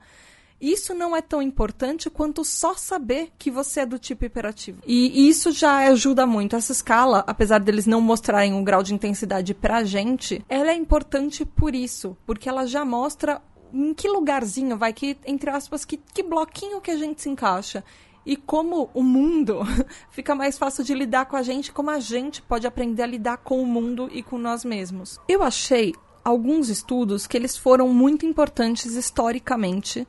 isso 0.62 0.94
não 0.94 1.16
é 1.16 1.22
tão 1.22 1.42
importante 1.42 2.10
quanto 2.10 2.44
só 2.44 2.76
saber 2.76 3.30
que 3.38 3.50
você 3.50 3.82
é 3.82 3.86
do 3.86 3.98
tipo 3.98 4.26
hiperativo. 4.26 4.82
E 4.86 5.30
isso 5.30 5.52
já 5.52 5.90
ajuda 5.90 6.26
muito. 6.26 6.56
Essa 6.56 6.74
escala, 6.74 7.24
apesar 7.26 7.60
deles 7.60 7.86
não 7.86 8.02
mostrarem 8.02 8.54
um 8.54 8.64
grau 8.64 8.84
de 8.84 8.94
intensidade 8.94 9.54
pra 9.54 9.86
gente, 9.86 10.44
ela 10.50 10.72
é 10.72 10.76
importante 10.76 11.46
por 11.46 11.74
isso, 11.74 12.18
porque 12.26 12.50
ela 12.50 12.66
já 12.66 12.84
mostra 12.84 13.42
em 13.74 13.94
que 13.94 14.08
lugarzinho 14.08 14.78
vai, 14.78 14.94
que, 14.94 15.18
entre 15.26 15.50
aspas, 15.50 15.86
que, 15.86 15.98
que 15.98 16.24
bloquinho 16.24 16.82
que 16.82 16.92
a 16.92 16.98
gente 16.98 17.22
se 17.22 17.30
encaixa. 17.30 17.84
E 18.26 18.36
como 18.36 18.90
o 18.94 19.02
mundo 19.02 19.62
fica 20.12 20.36
mais 20.36 20.58
fácil 20.58 20.84
de 20.84 20.94
lidar 20.94 21.26
com 21.26 21.36
a 21.36 21.42
gente, 21.42 21.72
como 21.72 21.90
a 21.90 22.00
gente 22.00 22.42
pode 22.42 22.68
aprender 22.68 23.04
a 23.04 23.08
lidar 23.08 23.38
com 23.38 23.62
o 23.62 23.66
mundo 23.66 24.10
e 24.12 24.22
com 24.22 24.38
nós 24.38 24.64
mesmos. 24.64 25.20
Eu 25.28 25.42
achei 25.42 25.94
alguns 26.24 26.70
estudos 26.70 27.26
que 27.26 27.38
eles 27.38 27.58
foram 27.58 27.90
muito 27.90 28.26
importantes 28.26 28.94
historicamente 28.94 30.08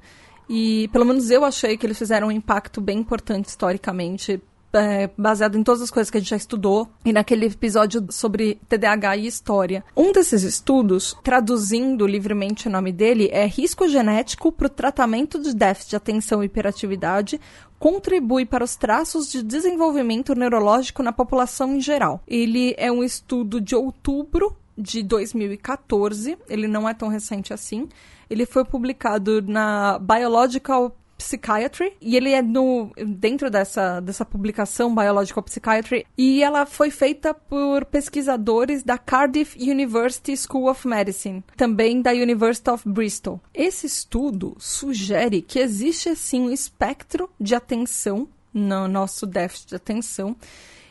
e 0.48 0.88
pelo 0.88 1.04
menos 1.04 1.30
eu 1.30 1.44
achei 1.44 1.76
que 1.76 1.86
eles 1.86 1.96
fizeram 1.96 2.28
um 2.28 2.32
impacto 2.32 2.80
bem 2.80 2.98
importante 2.98 3.46
historicamente 3.46 4.42
é, 4.72 5.10
baseado 5.16 5.56
em 5.56 5.62
todas 5.62 5.82
as 5.82 5.90
coisas 5.90 6.10
que 6.10 6.16
a 6.16 6.20
gente 6.20 6.30
já 6.30 6.36
estudou 6.36 6.88
e 7.04 7.12
naquele 7.12 7.46
episódio 7.46 8.06
sobre 8.10 8.60
TDAH 8.68 9.16
e 9.16 9.26
história. 9.26 9.84
Um 9.96 10.12
desses 10.12 10.42
estudos, 10.42 11.16
traduzindo 11.22 12.06
livremente 12.06 12.68
o 12.68 12.70
nome 12.70 12.92
dele, 12.92 13.28
é 13.32 13.46
Risco 13.46 13.88
Genético 13.88 14.52
para 14.52 14.66
o 14.66 14.70
Tratamento 14.70 15.40
de 15.40 15.54
Déficit 15.54 15.90
de 15.90 15.96
Atenção 15.96 16.42
e 16.42 16.46
Hiperatividade 16.46 17.40
contribui 17.78 18.44
para 18.44 18.62
os 18.62 18.76
traços 18.76 19.32
de 19.32 19.42
desenvolvimento 19.42 20.34
neurológico 20.34 21.02
na 21.02 21.12
população 21.12 21.76
em 21.76 21.80
geral. 21.80 22.22
Ele 22.28 22.74
é 22.76 22.92
um 22.92 23.02
estudo 23.02 23.58
de 23.58 23.74
outubro 23.74 24.54
de 24.76 25.02
2014, 25.02 26.38
ele 26.48 26.68
não 26.68 26.88
é 26.88 26.94
tão 26.94 27.08
recente 27.08 27.52
assim. 27.52 27.88
Ele 28.28 28.46
foi 28.46 28.64
publicado 28.64 29.42
na 29.42 29.98
Biological 29.98 30.94
Psychiatry 31.20 31.92
e 32.00 32.16
ele 32.16 32.30
é 32.30 32.40
no 32.40 32.90
dentro 33.06 33.50
dessa 33.50 34.00
dessa 34.00 34.24
publicação 34.24 34.94
Biological 34.94 35.42
Psychiatry 35.42 36.06
e 36.16 36.42
ela 36.42 36.64
foi 36.64 36.90
feita 36.90 37.34
por 37.34 37.84
pesquisadores 37.84 38.82
da 38.82 38.96
Cardiff 38.96 39.56
University 39.60 40.34
School 40.36 40.68
of 40.68 40.88
Medicine, 40.88 41.44
também 41.56 42.00
da 42.00 42.12
University 42.12 42.70
of 42.70 42.88
Bristol. 42.88 43.40
Esse 43.54 43.86
estudo 43.86 44.56
sugere 44.58 45.42
que 45.42 45.58
existe 45.58 46.16
sim 46.16 46.42
um 46.42 46.50
espectro 46.50 47.30
de 47.38 47.54
atenção 47.54 48.26
no 48.52 48.88
nosso 48.88 49.26
déficit 49.26 49.68
de 49.68 49.76
atenção 49.76 50.36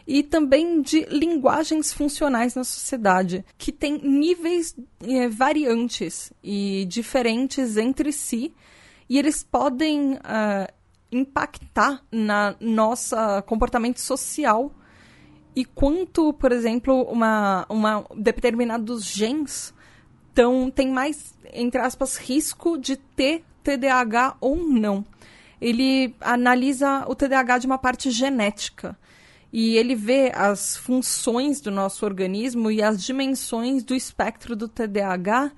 e 0.07 0.23
também 0.23 0.81
de 0.81 1.05
linguagens 1.05 1.93
funcionais 1.93 2.55
na 2.55 2.63
sociedade, 2.63 3.45
que 3.59 3.71
tem 3.71 3.99
níveis 3.99 4.75
é, 5.03 5.27
variantes 5.27 6.33
e 6.43 6.85
diferentes 6.89 7.77
entre 7.77 8.11
si 8.11 8.51
e 9.09 9.17
eles 9.17 9.43
podem 9.43 10.13
uh, 10.13 10.71
impactar 11.11 12.03
na 12.11 12.55
nossa 12.59 13.41
comportamento 13.41 13.99
social 13.99 14.71
e 15.55 15.65
quanto, 15.65 16.31
por 16.33 16.51
exemplo, 16.51 17.01
uma, 17.03 17.65
uma 17.67 18.05
determinados 18.15 19.03
genes 19.03 19.73
tão, 20.33 20.69
tem 20.69 20.89
mais, 20.89 21.33
entre 21.51 21.81
aspas, 21.81 22.17
risco 22.17 22.77
de 22.77 22.95
ter 22.95 23.43
TDAH 23.63 24.37
ou 24.39 24.55
não. 24.55 25.03
Ele 25.59 26.15
analisa 26.21 27.03
o 27.07 27.15
TDAH 27.15 27.57
de 27.57 27.65
uma 27.65 27.77
parte 27.77 28.11
genética 28.11 28.97
e 29.51 29.75
ele 29.75 29.95
vê 29.95 30.31
as 30.33 30.77
funções 30.77 31.59
do 31.59 31.71
nosso 31.71 32.05
organismo 32.05 32.69
e 32.69 32.81
as 32.81 33.03
dimensões 33.03 33.83
do 33.83 33.95
espectro 33.95 34.55
do 34.55 34.67
TDAH 34.67 35.51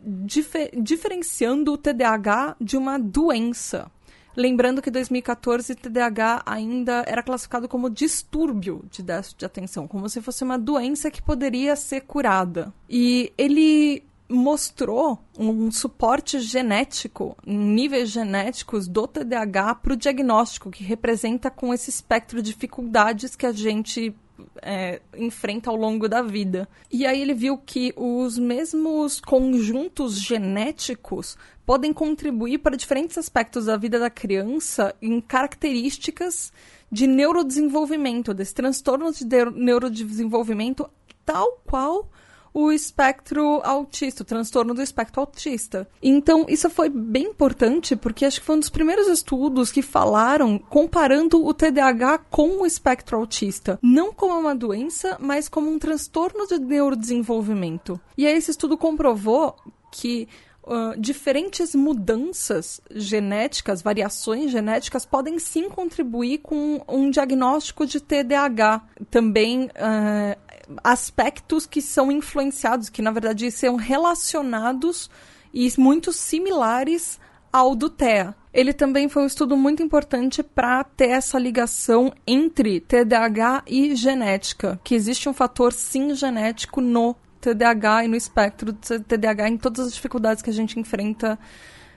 difer 0.00 0.70
diferenciando 0.80 1.72
o 1.72 1.78
TDAH 1.78 2.56
de 2.60 2.76
uma 2.76 2.98
doença. 2.98 3.90
Lembrando 4.34 4.80
que 4.80 4.88
em 4.88 4.92
2014 4.92 5.74
TDAH 5.74 6.42
ainda 6.46 7.04
era 7.06 7.22
classificado 7.22 7.68
como 7.68 7.90
distúrbio 7.90 8.82
de 8.90 9.02
déficit 9.02 9.40
de 9.40 9.44
atenção, 9.44 9.86
como 9.86 10.08
se 10.08 10.22
fosse 10.22 10.42
uma 10.42 10.58
doença 10.58 11.10
que 11.10 11.20
poderia 11.20 11.76
ser 11.76 12.02
curada. 12.02 12.72
E 12.88 13.30
ele 13.36 14.02
mostrou 14.28 15.18
um 15.38 15.70
suporte 15.70 16.40
genético, 16.40 17.36
níveis 17.46 18.08
genéticos 18.08 18.88
do 18.88 19.06
TDAH 19.06 19.74
para 19.74 19.92
o 19.92 19.96
diagnóstico, 19.96 20.70
que 20.70 20.82
representa 20.82 21.50
com 21.50 21.74
esse 21.74 21.90
espectro 21.90 22.42
de 22.42 22.50
dificuldades 22.52 23.36
que 23.36 23.44
a 23.44 23.52
gente 23.52 24.14
é, 24.60 25.00
enfrenta 25.16 25.70
ao 25.70 25.76
longo 25.76 26.08
da 26.08 26.22
vida. 26.22 26.68
E 26.90 27.06
aí 27.06 27.20
ele 27.20 27.34
viu 27.34 27.58
que 27.58 27.92
os 27.96 28.38
mesmos 28.38 29.20
conjuntos 29.20 30.20
genéticos 30.20 31.36
podem 31.64 31.92
contribuir 31.92 32.58
para 32.58 32.76
diferentes 32.76 33.16
aspectos 33.16 33.66
da 33.66 33.76
vida 33.76 33.98
da 33.98 34.10
criança 34.10 34.94
em 35.00 35.20
características 35.20 36.52
de 36.90 37.06
neurodesenvolvimento, 37.06 38.34
desse 38.34 38.54
transtorno 38.54 39.12
de 39.12 39.24
neurodesenvolvimento, 39.54 40.88
tal 41.24 41.62
qual 41.66 42.10
o 42.54 42.70
espectro 42.70 43.60
autista, 43.64 44.22
o 44.22 44.26
transtorno 44.26 44.74
do 44.74 44.82
espectro 44.82 45.20
autista. 45.20 45.88
Então, 46.02 46.46
isso 46.48 46.68
foi 46.68 46.88
bem 46.88 47.24
importante 47.24 47.96
porque 47.96 48.24
acho 48.24 48.40
que 48.40 48.46
foi 48.46 48.56
um 48.56 48.60
dos 48.60 48.70
primeiros 48.70 49.08
estudos 49.08 49.72
que 49.72 49.82
falaram 49.82 50.58
comparando 50.58 51.44
o 51.44 51.54
TDAH 51.54 52.18
com 52.30 52.62
o 52.62 52.66
espectro 52.66 53.18
autista, 53.18 53.78
não 53.82 54.12
como 54.12 54.38
uma 54.38 54.54
doença, 54.54 55.16
mas 55.20 55.48
como 55.48 55.70
um 55.70 55.78
transtorno 55.78 56.46
de 56.46 56.58
neurodesenvolvimento. 56.58 58.00
E 58.16 58.26
aí 58.26 58.36
esse 58.36 58.50
estudo 58.50 58.76
comprovou 58.76 59.56
que 59.90 60.28
Uh, 60.64 60.96
diferentes 60.96 61.74
mudanças 61.74 62.80
genéticas, 62.88 63.82
variações 63.82 64.48
genéticas, 64.48 65.04
podem 65.04 65.36
sim 65.40 65.68
contribuir 65.68 66.38
com 66.38 66.80
um 66.86 67.10
diagnóstico 67.10 67.84
de 67.84 67.98
TDAH. 67.98 68.80
Também 69.10 69.64
uh, 69.64 70.38
aspectos 70.82 71.66
que 71.66 71.80
são 71.82 72.10
influenciados, 72.10 72.88
que 72.88 73.02
na 73.02 73.10
verdade 73.10 73.50
são 73.50 73.76
relacionados 73.76 75.10
e 75.52 75.70
muito 75.78 76.12
similares 76.12 77.20
ao 77.52 77.74
do 77.74 77.90
TEA. 77.90 78.34
Ele 78.52 78.72
também 78.72 79.08
foi 79.08 79.22
um 79.22 79.26
estudo 79.26 79.56
muito 79.56 79.82
importante 79.82 80.42
para 80.42 80.84
ter 80.84 81.10
essa 81.10 81.38
ligação 81.38 82.12
entre 82.26 82.80
TDAH 82.80 83.62
e 83.66 83.94
genética, 83.94 84.80
que 84.84 84.94
existe 84.94 85.28
um 85.28 85.32
fator 85.32 85.72
sim 85.72 86.14
genético 86.14 86.80
no 86.80 87.16
TDAH 87.40 88.04
e 88.04 88.08
no 88.08 88.16
espectro 88.16 88.72
do 88.72 88.78
TDAH 88.78 89.48
em 89.48 89.56
todas 89.56 89.86
as 89.86 89.94
dificuldades 89.94 90.42
que 90.42 90.50
a 90.50 90.52
gente 90.52 90.78
enfrenta 90.78 91.38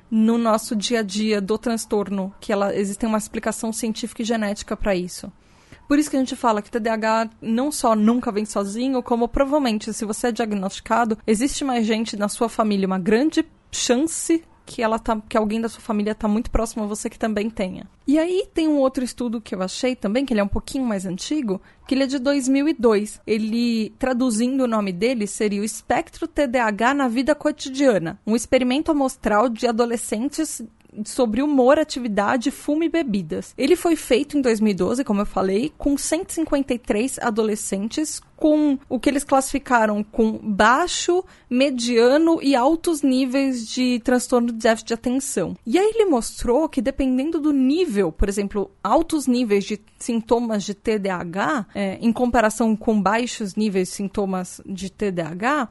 no 0.09 0.37
nosso 0.37 0.75
dia 0.75 0.99
a 0.99 1.03
dia 1.03 1.41
do 1.41 1.57
transtorno, 1.57 2.33
que 2.39 2.51
ela 2.53 2.75
existe 2.75 3.05
uma 3.05 3.17
explicação 3.17 3.73
científica 3.73 4.21
e 4.21 4.25
genética 4.25 4.77
para 4.77 4.95
isso. 4.95 5.31
Por 5.87 5.99
isso 5.99 6.09
que 6.09 6.15
a 6.15 6.19
gente 6.19 6.35
fala 6.35 6.61
que 6.61 6.71
TDAH 6.71 7.29
não 7.41 7.71
só 7.71 7.95
nunca 7.95 8.31
vem 8.31 8.45
sozinho, 8.45 9.03
como 9.03 9.27
provavelmente, 9.27 9.93
se 9.93 10.05
você 10.05 10.27
é 10.27 10.31
diagnosticado, 10.31 11.17
existe 11.25 11.63
mais 11.63 11.85
gente 11.85 12.17
na 12.17 12.27
sua 12.27 12.49
família, 12.49 12.87
uma 12.87 12.99
grande 12.99 13.45
chance 13.71 14.43
que 14.65 14.81
ela 14.81 14.97
tá, 14.97 15.21
que 15.29 15.37
alguém 15.37 15.61
da 15.61 15.69
sua 15.69 15.81
família 15.81 16.11
está 16.11 16.27
muito 16.27 16.49
próximo 16.49 16.83
a 16.83 16.87
você 16.87 17.09
que 17.09 17.19
também 17.19 17.49
tenha. 17.49 17.87
E 18.07 18.17
aí 18.17 18.47
tem 18.53 18.67
um 18.67 18.77
outro 18.77 19.03
estudo 19.03 19.39
que 19.39 19.53
eu 19.53 19.61
achei 19.61 19.95
também, 19.95 20.25
que 20.25 20.33
ele 20.33 20.39
é 20.39 20.43
um 20.43 20.47
pouquinho 20.47 20.85
mais 20.85 21.05
antigo, 21.05 21.61
que 21.87 21.93
ele 21.93 22.03
é 22.03 22.07
de 22.07 22.17
2002. 22.17 23.21
Ele, 23.27 23.93
traduzindo 23.99 24.63
o 24.63 24.67
nome 24.67 24.91
dele, 24.91 25.27
seria 25.27 25.61
o 25.61 25.65
Espectro 25.65 26.27
TDAH 26.27 26.93
na 26.93 27.07
Vida 27.07 27.35
Cotidiana, 27.35 28.19
um 28.25 28.35
experimento 28.35 28.91
amostral 28.91 29.49
de 29.49 29.67
adolescentes 29.67 30.61
sobre 31.03 31.41
humor, 31.41 31.79
atividade, 31.79 32.51
fumo 32.51 32.83
e 32.83 32.89
bebidas. 32.89 33.53
Ele 33.57 33.75
foi 33.75 33.95
feito 33.95 34.37
em 34.37 34.41
2012, 34.41 35.03
como 35.03 35.21
eu 35.21 35.25
falei, 35.25 35.71
com 35.77 35.97
153 35.97 37.19
adolescentes 37.19 38.21
com 38.35 38.77
o 38.89 38.99
que 38.99 39.09
eles 39.09 39.23
classificaram 39.23 40.03
com 40.03 40.37
baixo, 40.37 41.23
mediano 41.49 42.39
e 42.41 42.55
altos 42.55 43.01
níveis 43.01 43.67
de 43.67 43.99
transtorno 44.01 44.47
de 44.47 44.59
déficit 44.59 44.87
de 44.87 44.93
atenção. 44.93 45.55
E 45.65 45.77
aí 45.77 45.91
ele 45.95 46.05
mostrou 46.05 46.67
que 46.67 46.81
dependendo 46.81 47.39
do 47.39 47.53
nível, 47.53 48.11
por 48.11 48.27
exemplo, 48.27 48.71
altos 48.83 49.25
níveis 49.25 49.63
de 49.63 49.79
sintomas 49.97 50.63
de 50.63 50.73
TDAH, 50.73 51.67
é, 51.73 51.97
em 52.01 52.11
comparação 52.11 52.75
com 52.75 53.01
baixos 53.01 53.55
níveis 53.55 53.89
de 53.89 53.95
sintomas 53.95 54.61
de 54.65 54.89
TDAH, 54.89 55.69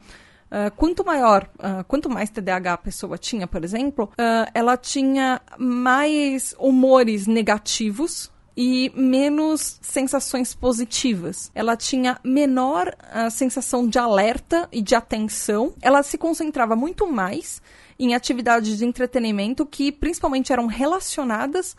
Uh, 0.54 0.70
quanto 0.76 1.04
maior, 1.04 1.50
uh, 1.58 1.82
quanto 1.88 2.08
mais 2.08 2.30
TDAH 2.30 2.74
a 2.74 2.78
pessoa 2.78 3.18
tinha, 3.18 3.44
por 3.44 3.64
exemplo, 3.64 4.04
uh, 4.12 4.48
ela 4.54 4.76
tinha 4.76 5.40
mais 5.58 6.54
humores 6.60 7.26
negativos 7.26 8.30
e 8.56 8.92
menos 8.94 9.80
sensações 9.82 10.54
positivas. 10.54 11.50
Ela 11.56 11.76
tinha 11.76 12.20
menor 12.22 12.94
sensação 13.32 13.84
de 13.88 13.98
alerta 13.98 14.68
e 14.70 14.80
de 14.80 14.94
atenção. 14.94 15.74
Ela 15.82 16.04
se 16.04 16.16
concentrava 16.16 16.76
muito 16.76 17.04
mais 17.10 17.60
em 17.98 18.14
atividades 18.14 18.78
de 18.78 18.84
entretenimento 18.84 19.66
que 19.66 19.90
principalmente 19.90 20.52
eram 20.52 20.68
relacionadas 20.68 21.76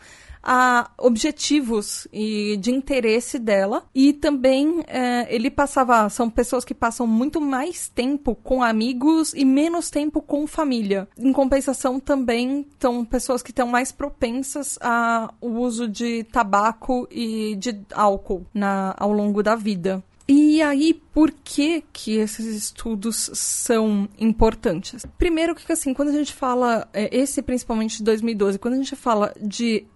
a 0.48 0.92
objetivos 0.96 2.06
e 2.12 2.56
de 2.58 2.70
interesse 2.70 3.36
dela. 3.36 3.82
E 3.92 4.12
também 4.12 4.84
é, 4.86 5.26
ele 5.34 5.50
passava. 5.50 6.08
São 6.08 6.30
pessoas 6.30 6.64
que 6.64 6.72
passam 6.72 7.04
muito 7.04 7.40
mais 7.40 7.88
tempo 7.88 8.36
com 8.36 8.62
amigos 8.62 9.34
e 9.34 9.44
menos 9.44 9.90
tempo 9.90 10.22
com 10.22 10.46
família. 10.46 11.08
Em 11.18 11.32
compensação, 11.32 11.98
também 11.98 12.64
são 12.78 13.04
pessoas 13.04 13.42
que 13.42 13.50
estão 13.50 13.66
mais 13.66 13.90
propensas 13.90 14.78
ao 14.80 15.34
uso 15.40 15.88
de 15.88 16.22
tabaco 16.24 17.08
e 17.10 17.56
de 17.56 17.80
álcool 17.92 18.46
na, 18.54 18.94
ao 18.96 19.12
longo 19.12 19.42
da 19.42 19.56
vida. 19.56 20.04
E 20.28 20.60
aí, 20.60 20.92
por 20.92 21.30
que 21.30 21.84
que 21.92 22.16
esses 22.16 22.46
estudos 22.46 23.30
são 23.32 24.08
importantes? 24.18 25.06
Primeiro 25.16 25.54
que, 25.54 25.70
assim, 25.72 25.94
quando 25.94 26.08
a 26.08 26.12
gente 26.12 26.32
fala, 26.32 26.88
é, 26.92 27.16
esse 27.16 27.40
principalmente 27.42 27.98
de 27.98 28.04
2012, 28.04 28.58
quando 28.58 28.74
a 28.74 28.78
gente 28.78 28.96
fala 28.96 29.32
de 29.40 29.86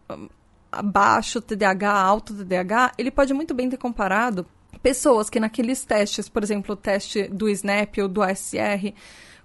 baixo 0.84 1.40
TDAH, 1.40 1.92
alto 1.92 2.34
TDAH, 2.34 2.92
ele 2.98 3.10
pode 3.10 3.34
muito 3.34 3.54
bem 3.54 3.68
ter 3.68 3.76
comparado 3.76 4.46
pessoas 4.82 5.28
que 5.28 5.40
naqueles 5.40 5.84
testes, 5.84 6.28
por 6.28 6.42
exemplo, 6.42 6.74
o 6.74 6.76
teste 6.76 7.24
do 7.28 7.48
SNAP 7.48 7.98
ou 7.98 8.08
do 8.08 8.22
ASR, 8.22 8.94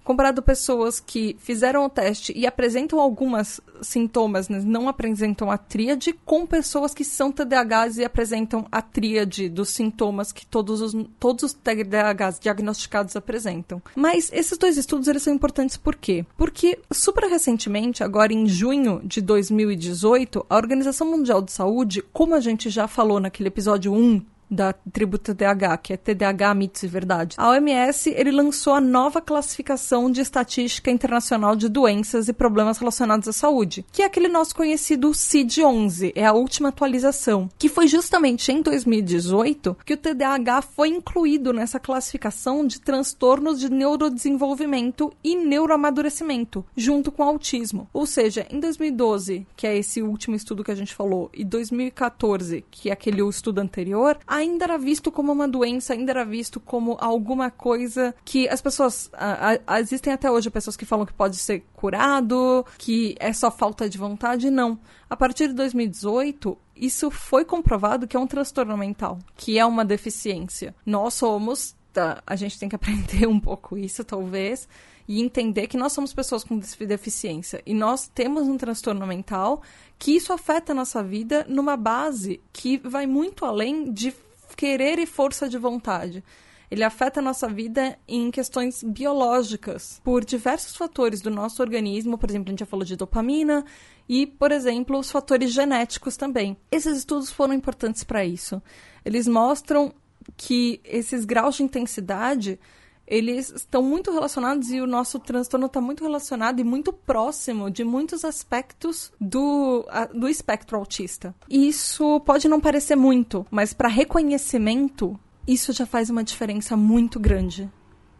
comparado 0.06 0.40
pessoas 0.40 1.00
que 1.00 1.36
fizeram 1.40 1.84
o 1.84 1.90
teste 1.90 2.32
e 2.36 2.46
apresentam 2.46 3.00
algumas 3.00 3.60
sintomas, 3.82 4.48
né, 4.48 4.62
não 4.64 4.88
apresentam 4.88 5.50
a 5.50 5.58
tríade, 5.58 6.12
com 6.24 6.46
pessoas 6.46 6.94
que 6.94 7.02
são 7.02 7.32
TDAHs 7.32 7.98
e 7.98 8.04
apresentam 8.04 8.68
a 8.70 8.80
tríade 8.80 9.48
dos 9.48 9.70
sintomas 9.70 10.30
que 10.30 10.46
todos 10.46 10.80
os, 10.80 10.94
todos 11.18 11.42
os 11.42 11.52
TDAHs 11.52 12.38
diagnosticados 12.38 13.16
apresentam. 13.16 13.82
Mas 13.96 14.30
esses 14.32 14.56
dois 14.56 14.76
estudos 14.76 15.08
eles 15.08 15.24
são 15.24 15.34
importantes 15.34 15.76
por 15.76 15.96
quê? 15.96 16.24
Porque 16.36 16.78
super 16.92 17.24
recentemente, 17.24 18.04
agora 18.04 18.32
em 18.32 18.46
junho 18.46 19.00
de 19.04 19.20
2018, 19.20 20.46
a 20.48 20.56
Organização 20.56 21.10
Mundial 21.10 21.42
de 21.42 21.50
Saúde, 21.50 22.00
como 22.12 22.36
a 22.36 22.40
gente 22.40 22.70
já 22.70 22.86
falou 22.86 23.18
naquele 23.18 23.48
episódio 23.48 23.92
1 23.92 24.35
da 24.50 24.72
tribo 24.72 25.18
TDAH, 25.18 25.76
que 25.78 25.92
é 25.92 25.96
TDAH, 25.96 26.54
mitos 26.54 26.82
e 26.82 26.86
verdade. 26.86 27.36
A 27.38 27.50
OMS, 27.50 28.10
ele 28.10 28.30
lançou 28.30 28.74
a 28.74 28.80
nova 28.80 29.20
classificação 29.20 30.10
de 30.10 30.20
estatística 30.20 30.90
internacional 30.90 31.56
de 31.56 31.68
doenças 31.68 32.28
e 32.28 32.32
problemas 32.32 32.78
relacionados 32.78 33.28
à 33.28 33.32
saúde, 33.32 33.84
que 33.92 34.02
é 34.02 34.06
aquele 34.06 34.28
nosso 34.28 34.54
conhecido 34.54 35.10
CID-11, 35.10 36.12
é 36.14 36.24
a 36.26 36.32
última 36.32 36.68
atualização, 36.68 37.48
que 37.58 37.68
foi 37.68 37.88
justamente 37.88 38.50
em 38.52 38.62
2018 38.62 39.76
que 39.84 39.94
o 39.94 39.96
TDAH 39.96 40.62
foi 40.62 40.88
incluído 40.88 41.52
nessa 41.52 41.78
classificação 41.80 42.66
de 42.66 42.80
transtornos 42.80 43.58
de 43.60 43.70
neurodesenvolvimento 43.70 45.12
e 45.22 45.36
neuroamadurecimento, 45.36 46.64
junto 46.76 47.10
com 47.10 47.22
o 47.22 47.26
autismo. 47.26 47.88
Ou 47.92 48.06
seja, 48.06 48.46
em 48.50 48.60
2012, 48.60 49.46
que 49.56 49.66
é 49.66 49.76
esse 49.76 50.02
último 50.02 50.36
estudo 50.36 50.64
que 50.64 50.70
a 50.70 50.74
gente 50.74 50.94
falou, 50.94 51.30
e 51.34 51.44
2014, 51.44 52.64
que 52.70 52.90
é 52.90 52.92
aquele 52.92 53.26
estudo 53.28 53.60
anterior, 53.60 54.18
ainda 54.36 54.64
era 54.64 54.78
visto 54.78 55.10
como 55.10 55.32
uma 55.32 55.48
doença, 55.48 55.94
ainda 55.94 56.12
era 56.12 56.24
visto 56.24 56.60
como 56.60 56.96
alguma 57.00 57.50
coisa 57.50 58.14
que 58.24 58.48
as 58.48 58.60
pessoas. 58.60 59.10
A, 59.12 59.58
a, 59.66 59.80
existem 59.80 60.12
até 60.12 60.30
hoje 60.30 60.50
pessoas 60.50 60.76
que 60.76 60.84
falam 60.84 61.06
que 61.06 61.12
pode 61.12 61.36
ser 61.36 61.64
curado, 61.74 62.64
que 62.78 63.16
é 63.18 63.32
só 63.32 63.50
falta 63.50 63.88
de 63.88 63.98
vontade. 63.98 64.50
Não. 64.50 64.78
A 65.08 65.16
partir 65.16 65.48
de 65.48 65.54
2018, 65.54 66.56
isso 66.76 67.10
foi 67.10 67.44
comprovado 67.44 68.06
que 68.06 68.16
é 68.16 68.20
um 68.20 68.26
transtorno 68.26 68.76
mental, 68.76 69.18
que 69.36 69.58
é 69.58 69.64
uma 69.64 69.84
deficiência. 69.84 70.74
Nós 70.84 71.14
somos. 71.14 71.74
Tá, 71.92 72.22
a 72.26 72.36
gente 72.36 72.58
tem 72.58 72.68
que 72.68 72.76
aprender 72.76 73.26
um 73.26 73.40
pouco 73.40 73.78
isso, 73.78 74.04
talvez 74.04 74.68
e 75.08 75.22
entender 75.22 75.66
que 75.66 75.76
nós 75.76 75.92
somos 75.92 76.12
pessoas 76.12 76.42
com 76.42 76.58
deficiência 76.58 77.62
e 77.64 77.72
nós 77.72 78.08
temos 78.08 78.48
um 78.48 78.56
transtorno 78.56 79.06
mental 79.06 79.62
que 79.98 80.16
isso 80.16 80.32
afeta 80.32 80.72
a 80.72 80.74
nossa 80.74 81.02
vida 81.02 81.46
numa 81.48 81.76
base 81.76 82.40
que 82.52 82.78
vai 82.78 83.06
muito 83.06 83.44
além 83.44 83.92
de 83.92 84.14
querer 84.56 84.98
e 84.98 85.06
força 85.06 85.48
de 85.48 85.58
vontade. 85.58 86.24
Ele 86.68 86.82
afeta 86.82 87.20
a 87.20 87.22
nossa 87.22 87.48
vida 87.48 87.96
em 88.08 88.30
questões 88.30 88.82
biológicas, 88.82 90.00
por 90.02 90.24
diversos 90.24 90.74
fatores 90.74 91.20
do 91.20 91.30
nosso 91.30 91.62
organismo, 91.62 92.18
por 92.18 92.28
exemplo, 92.28 92.48
a 92.48 92.50
gente 92.50 92.60
já 92.60 92.66
falou 92.66 92.84
de 92.84 92.96
dopamina, 92.96 93.64
e, 94.08 94.26
por 94.26 94.52
exemplo, 94.52 94.98
os 94.98 95.10
fatores 95.10 95.52
genéticos 95.52 96.16
também. 96.16 96.56
Esses 96.70 96.98
estudos 96.98 97.30
foram 97.30 97.54
importantes 97.54 98.02
para 98.02 98.24
isso. 98.24 98.60
Eles 99.04 99.28
mostram 99.28 99.92
que 100.36 100.80
esses 100.84 101.24
graus 101.24 101.56
de 101.56 101.62
intensidade 101.62 102.58
eles 103.06 103.50
estão 103.50 103.82
muito 103.82 104.10
relacionados 104.10 104.70
e 104.70 104.80
o 104.80 104.86
nosso 104.86 105.18
transtorno 105.18 105.66
está 105.66 105.80
muito 105.80 106.02
relacionado 106.02 106.58
e 106.60 106.64
muito 106.64 106.92
próximo 106.92 107.70
de 107.70 107.84
muitos 107.84 108.24
aspectos 108.24 109.12
do, 109.20 109.86
do 110.12 110.28
espectro 110.28 110.76
autista. 110.76 111.34
Isso 111.48 112.20
pode 112.20 112.48
não 112.48 112.60
parecer 112.60 112.96
muito, 112.96 113.46
mas 113.50 113.72
para 113.72 113.88
reconhecimento, 113.88 115.18
isso 115.46 115.72
já 115.72 115.86
faz 115.86 116.10
uma 116.10 116.24
diferença 116.24 116.76
muito 116.76 117.20
grande. 117.20 117.70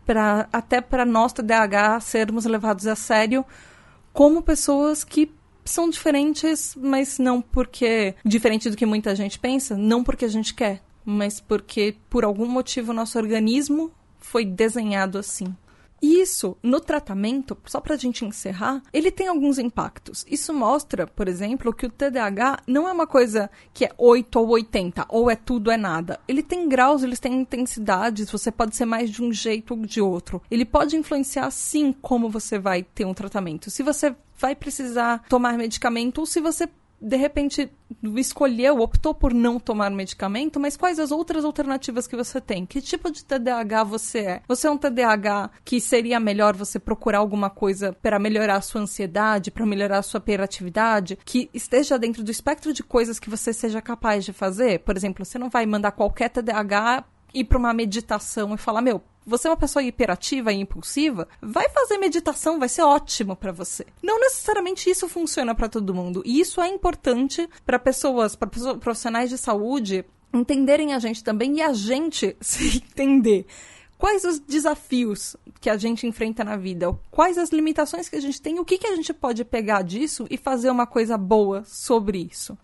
Pra, 0.04 0.48
até 0.52 0.80
para 0.80 1.04
nós, 1.04 1.32
TDAH, 1.32 1.98
sermos 2.00 2.44
levados 2.44 2.86
a 2.86 2.94
sério 2.94 3.44
como 4.12 4.40
pessoas 4.40 5.02
que 5.02 5.30
são 5.64 5.90
diferentes, 5.90 6.76
mas 6.80 7.18
não 7.18 7.42
porque. 7.42 8.14
diferente 8.24 8.70
do 8.70 8.76
que 8.76 8.86
muita 8.86 9.16
gente 9.16 9.38
pensa, 9.38 9.76
não 9.76 10.04
porque 10.04 10.24
a 10.24 10.28
gente 10.28 10.54
quer, 10.54 10.80
mas 11.04 11.40
porque 11.40 11.96
por 12.08 12.24
algum 12.24 12.46
motivo 12.46 12.92
o 12.92 12.94
nosso 12.94 13.18
organismo 13.18 13.90
foi 14.26 14.44
desenhado 14.44 15.18
assim. 15.18 15.54
Isso, 16.02 16.56
no 16.62 16.78
tratamento, 16.78 17.56
só 17.64 17.80
para 17.80 17.94
a 17.94 17.98
gente 17.98 18.24
encerrar, 18.24 18.82
ele 18.92 19.10
tem 19.10 19.28
alguns 19.28 19.58
impactos. 19.58 20.26
Isso 20.28 20.52
mostra, 20.52 21.06
por 21.06 21.26
exemplo, 21.26 21.72
que 21.72 21.86
o 21.86 21.90
TDAH 21.90 22.58
não 22.66 22.86
é 22.86 22.92
uma 22.92 23.06
coisa 23.06 23.50
que 23.72 23.84
é 23.84 23.90
8 23.96 24.38
ou 24.38 24.48
80, 24.50 25.06
ou 25.08 25.30
é 25.30 25.36
tudo 25.36 25.70
é 25.70 25.76
nada. 25.76 26.20
Ele 26.28 26.42
tem 26.42 26.68
graus, 26.68 27.02
ele 27.02 27.16
tem 27.16 27.40
intensidades, 27.40 28.30
você 28.30 28.52
pode 28.52 28.76
ser 28.76 28.84
mais 28.84 29.10
de 29.10 29.22
um 29.22 29.32
jeito 29.32 29.74
ou 29.74 29.86
de 29.86 30.00
outro. 30.00 30.42
Ele 30.50 30.64
pode 30.64 30.96
influenciar, 30.96 31.50
sim, 31.50 31.92
como 31.92 32.28
você 32.28 32.58
vai 32.58 32.82
ter 32.82 33.06
um 33.06 33.14
tratamento. 33.14 33.70
Se 33.70 33.82
você 33.82 34.14
vai 34.38 34.54
precisar 34.54 35.24
tomar 35.28 35.56
medicamento 35.56 36.18
ou 36.18 36.26
se 36.26 36.40
você 36.40 36.68
de 37.00 37.16
repente 37.16 37.70
escolheu, 38.16 38.80
optou 38.80 39.14
por 39.14 39.32
não 39.32 39.58
tomar 39.58 39.90
medicamento, 39.90 40.58
mas 40.58 40.76
quais 40.76 40.98
as 40.98 41.10
outras 41.10 41.44
alternativas 41.44 42.06
que 42.06 42.16
você 42.16 42.40
tem? 42.40 42.66
Que 42.66 42.80
tipo 42.80 43.10
de 43.10 43.24
TDAH 43.24 43.84
você 43.84 44.18
é? 44.18 44.42
Você 44.48 44.66
é 44.66 44.70
um 44.70 44.78
TDAH 44.78 45.50
que 45.64 45.80
seria 45.80 46.18
melhor 46.18 46.56
você 46.56 46.78
procurar 46.78 47.18
alguma 47.18 47.50
coisa 47.50 47.92
para 47.92 48.18
melhorar 48.18 48.56
a 48.56 48.60
sua 48.60 48.80
ansiedade, 48.80 49.50
para 49.50 49.66
melhorar 49.66 49.98
a 49.98 50.02
sua 50.02 50.18
hiperatividade, 50.18 51.18
que 51.24 51.50
esteja 51.52 51.98
dentro 51.98 52.22
do 52.22 52.30
espectro 52.30 52.72
de 52.72 52.82
coisas 52.82 53.18
que 53.18 53.30
você 53.30 53.52
seja 53.52 53.80
capaz 53.82 54.24
de 54.24 54.32
fazer? 54.32 54.80
Por 54.80 54.96
exemplo, 54.96 55.24
você 55.24 55.38
não 55.38 55.50
vai 55.50 55.66
mandar 55.66 55.92
qualquer 55.92 56.30
TDAH 56.30 57.04
ir 57.34 57.44
para 57.44 57.58
uma 57.58 57.74
meditação 57.74 58.54
e 58.54 58.58
falar, 58.58 58.80
meu, 58.80 59.02
você 59.26 59.48
é 59.48 59.50
uma 59.50 59.56
pessoa 59.56 59.82
hiperativa 59.82 60.52
e 60.52 60.60
impulsiva, 60.60 61.26
vai 61.42 61.68
fazer 61.68 61.98
meditação, 61.98 62.58
vai 62.58 62.68
ser 62.68 62.82
ótimo 62.82 63.34
para 63.34 63.50
você. 63.50 63.84
Não 64.02 64.20
necessariamente 64.20 64.88
isso 64.88 65.08
funciona 65.08 65.54
para 65.54 65.68
todo 65.68 65.94
mundo. 65.94 66.22
E 66.24 66.38
isso 66.38 66.60
é 66.60 66.68
importante 66.68 67.48
para 67.64 67.78
pessoas, 67.78 68.36
para 68.36 68.48
profissionais 68.48 69.28
de 69.28 69.36
saúde 69.36 70.04
entenderem 70.32 70.94
a 70.94 70.98
gente 70.98 71.24
também 71.24 71.56
e 71.56 71.62
a 71.62 71.72
gente 71.72 72.36
se 72.40 72.76
entender. 72.76 73.46
Quais 73.98 74.24
os 74.24 74.38
desafios 74.38 75.36
que 75.60 75.70
a 75.70 75.76
gente 75.76 76.06
enfrenta 76.06 76.44
na 76.44 76.56
vida? 76.56 76.92
Quais 77.10 77.38
as 77.38 77.50
limitações 77.50 78.08
que 78.08 78.16
a 78.16 78.20
gente 78.20 78.40
tem? 78.40 78.58
O 78.60 78.64
que, 78.64 78.76
que 78.76 78.86
a 78.86 78.94
gente 78.94 79.12
pode 79.12 79.42
pegar 79.44 79.82
disso 79.82 80.26
e 80.30 80.36
fazer 80.36 80.70
uma 80.70 80.86
coisa 80.86 81.16
boa 81.16 81.64
sobre 81.64 82.28
isso? 82.30 82.56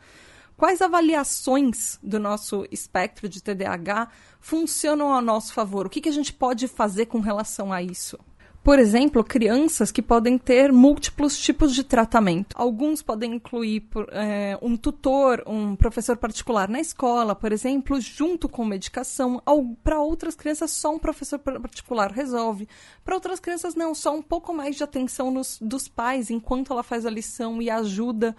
Quais 0.57 0.83
avaliações 0.83 1.99
do 2.03 2.19
nosso 2.19 2.67
espectro 2.71 3.29
de 3.29 3.43
TDAH 3.43 4.09
funcionam 4.41 5.13
a 5.13 5.21
nosso 5.21 5.53
favor? 5.53 5.87
O 5.87 5.91
que, 5.91 6.01
que 6.01 6.09
a 6.09 6.13
gente 6.13 6.33
pode 6.33 6.69
fazer 6.69 7.07
com 7.07 7.21
relação 7.21 7.73
a 7.73 7.83
isso? 7.83 8.19
Por 8.63 8.79
exemplo, 8.79 9.25
crianças 9.25 9.91
que 9.91 10.01
podem 10.01 10.39
ter 10.39 10.73
múltiplos 10.73 11.37
tipos 11.37 11.75
de 11.75 11.83
tratamento. 11.83 12.55
Alguns 12.57 13.03
podem 13.03 13.35
incluir 13.35 13.85
é, 14.13 14.57
um 14.63 14.77
tutor, 14.77 15.43
um 15.49 15.75
professor 15.75 16.17
particular 16.17 16.69
na 16.69 16.79
escola, 16.79 17.35
por 17.35 17.51
exemplo, 17.51 18.01
junto 18.01 18.49
com 18.49 18.65
medicação. 18.65 19.43
Para 19.83 20.01
outras 20.01 20.37
crianças, 20.37 20.71
só 20.71 20.95
um 20.95 20.99
professor 20.99 21.41
particular 21.41 22.13
resolve. 22.13 22.69
Para 23.05 23.17
outras 23.17 23.41
crianças, 23.41 23.75
não, 23.75 23.97
só 23.97 24.15
um 24.15 24.23
pouco 24.23 24.55
mais 24.55 24.77
de 24.77 24.85
atenção 24.85 25.33
nos, 25.33 25.59
dos 25.61 25.89
pais 25.89 26.31
enquanto 26.31 26.73
ela 26.73 26.85
faz 26.85 27.05
a 27.05 27.11
lição 27.11 27.61
e 27.61 27.69
ajuda 27.69 28.37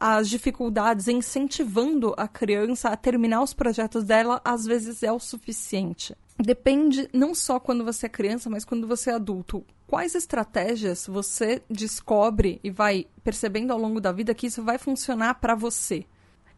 as 0.00 0.28
dificuldades, 0.28 1.08
incentivando 1.08 2.14
a 2.16 2.28
criança 2.28 2.88
a 2.88 2.96
terminar 2.96 3.42
os 3.42 3.52
projetos 3.52 4.04
dela, 4.04 4.40
às 4.44 4.64
vezes 4.64 5.02
é 5.02 5.10
o 5.10 5.18
suficiente. 5.18 6.14
Depende 6.38 7.08
não 7.12 7.34
só 7.34 7.58
quando 7.58 7.84
você 7.84 8.06
é 8.06 8.08
criança, 8.08 8.48
mas 8.48 8.64
quando 8.64 8.86
você 8.86 9.10
é 9.10 9.14
adulto. 9.14 9.64
Quais 9.88 10.14
estratégias 10.14 11.06
você 11.06 11.62
descobre 11.68 12.60
e 12.62 12.70
vai 12.70 13.06
percebendo 13.24 13.72
ao 13.72 13.78
longo 13.78 14.00
da 14.00 14.12
vida 14.12 14.34
que 14.34 14.46
isso 14.46 14.62
vai 14.62 14.78
funcionar 14.78 15.34
para 15.34 15.56
você? 15.56 16.04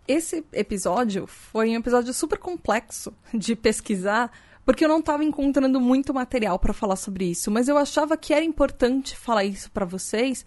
Esse 0.06 0.44
episódio 0.52 1.26
foi 1.26 1.70
um 1.70 1.76
episódio 1.76 2.12
super 2.12 2.38
complexo 2.38 3.12
de 3.32 3.54
pesquisar, 3.56 4.30
porque 4.66 4.84
eu 4.84 4.88
não 4.88 4.98
estava 4.98 5.24
encontrando 5.24 5.80
muito 5.80 6.12
material 6.12 6.58
para 6.58 6.74
falar 6.74 6.96
sobre 6.96 7.30
isso, 7.30 7.50
mas 7.50 7.68
eu 7.68 7.78
achava 7.78 8.16
que 8.16 8.34
era 8.34 8.44
importante 8.44 9.16
falar 9.16 9.44
isso 9.44 9.70
para 9.70 9.86
vocês, 9.86 10.44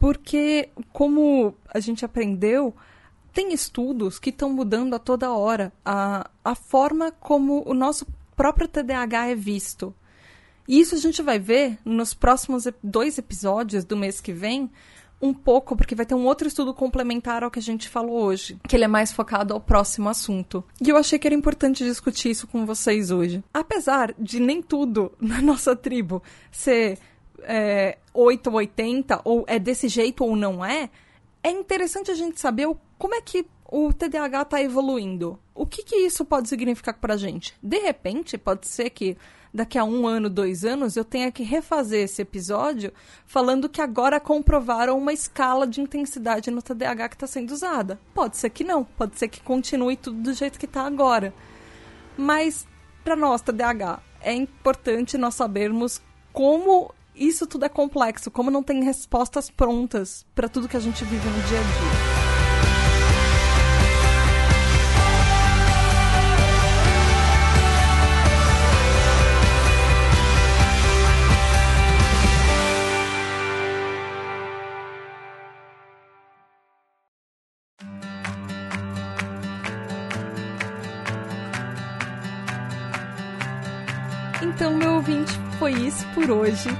porque 0.00 0.70
como 0.94 1.54
a 1.68 1.78
gente 1.78 2.06
aprendeu, 2.06 2.74
tem 3.34 3.52
estudos 3.52 4.18
que 4.18 4.30
estão 4.30 4.50
mudando 4.50 4.94
a 4.94 4.98
toda 4.98 5.30
hora 5.30 5.70
a, 5.84 6.28
a 6.42 6.54
forma 6.54 7.12
como 7.12 7.62
o 7.68 7.74
nosso 7.74 8.06
próprio 8.34 8.66
TDAH 8.66 9.28
é 9.28 9.34
visto. 9.34 9.94
E 10.66 10.80
isso 10.80 10.94
a 10.94 10.98
gente 10.98 11.22
vai 11.22 11.38
ver 11.38 11.78
nos 11.84 12.14
próximos 12.14 12.66
dois 12.82 13.18
episódios 13.18 13.84
do 13.84 13.96
mês 13.96 14.22
que 14.22 14.32
vem, 14.32 14.70
um 15.20 15.34
pouco, 15.34 15.76
porque 15.76 15.94
vai 15.94 16.06
ter 16.06 16.14
um 16.14 16.24
outro 16.24 16.48
estudo 16.48 16.72
complementar 16.72 17.44
ao 17.44 17.50
que 17.50 17.58
a 17.58 17.62
gente 17.62 17.88
falou 17.88 18.22
hoje, 18.22 18.58
que 18.66 18.74
ele 18.74 18.84
é 18.84 18.88
mais 18.88 19.12
focado 19.12 19.52
ao 19.52 19.60
próximo 19.60 20.08
assunto. 20.08 20.64
E 20.80 20.88
eu 20.88 20.96
achei 20.96 21.18
que 21.18 21.28
era 21.28 21.34
importante 21.34 21.84
discutir 21.84 22.30
isso 22.30 22.46
com 22.46 22.64
vocês 22.64 23.10
hoje. 23.10 23.44
Apesar 23.52 24.14
de 24.18 24.40
nem 24.40 24.62
tudo 24.62 25.12
na 25.20 25.42
nossa 25.42 25.76
tribo 25.76 26.22
ser 26.50 26.98
é, 27.42 27.98
8 28.12 28.46
ou 28.48 28.56
80, 28.56 29.20
ou 29.24 29.44
é 29.46 29.58
desse 29.58 29.88
jeito 29.88 30.24
ou 30.24 30.36
não 30.36 30.64
é, 30.64 30.90
é 31.42 31.50
interessante 31.50 32.10
a 32.10 32.14
gente 32.14 32.40
saber 32.40 32.68
como 32.98 33.14
é 33.14 33.20
que 33.20 33.46
o 33.70 33.92
TDAH 33.92 34.42
está 34.42 34.62
evoluindo. 34.62 35.38
O 35.54 35.64
que, 35.64 35.82
que 35.82 35.96
isso 35.96 36.24
pode 36.24 36.48
significar 36.48 36.94
para 36.94 37.14
a 37.14 37.16
gente? 37.16 37.54
De 37.62 37.78
repente, 37.78 38.36
pode 38.36 38.66
ser 38.66 38.90
que 38.90 39.16
daqui 39.52 39.78
a 39.78 39.84
um 39.84 40.06
ano, 40.06 40.28
dois 40.28 40.64
anos, 40.64 40.96
eu 40.96 41.04
tenha 41.04 41.30
que 41.30 41.42
refazer 41.42 42.04
esse 42.04 42.22
episódio 42.22 42.92
falando 43.26 43.68
que 43.68 43.80
agora 43.80 44.20
comprovaram 44.20 44.98
uma 44.98 45.12
escala 45.12 45.66
de 45.66 45.80
intensidade 45.80 46.50
no 46.50 46.62
TDAH 46.62 47.08
que 47.10 47.16
está 47.16 47.26
sendo 47.26 47.52
usada. 47.52 47.98
Pode 48.14 48.36
ser 48.36 48.50
que 48.50 48.64
não, 48.64 48.84
pode 48.84 49.18
ser 49.18 49.28
que 49.28 49.40
continue 49.40 49.96
tudo 49.96 50.20
do 50.20 50.32
jeito 50.32 50.58
que 50.58 50.66
está 50.66 50.82
agora. 50.82 51.34
Mas, 52.16 52.66
para 53.04 53.16
nós, 53.16 53.42
TDAH, 53.42 54.00
é 54.20 54.32
importante 54.32 55.18
nós 55.18 55.34
sabermos 55.34 56.00
como 56.32 56.92
isso 57.20 57.46
tudo 57.46 57.66
é 57.66 57.68
complexo, 57.68 58.30
como 58.30 58.50
não 58.50 58.62
tem 58.62 58.82
respostas 58.82 59.50
prontas 59.50 60.24
para 60.34 60.48
tudo 60.48 60.66
que 60.66 60.76
a 60.76 60.80
gente 60.80 61.04
vive 61.04 61.28
no 61.28 61.42
dia 61.42 61.58
a 61.58 61.62
dia. 61.62 62.30
Então, 84.42 84.74
meu 84.74 84.94
ouvinte, 84.94 85.32
foi 85.58 85.72
isso 85.72 86.06
por 86.14 86.30
hoje. 86.30 86.70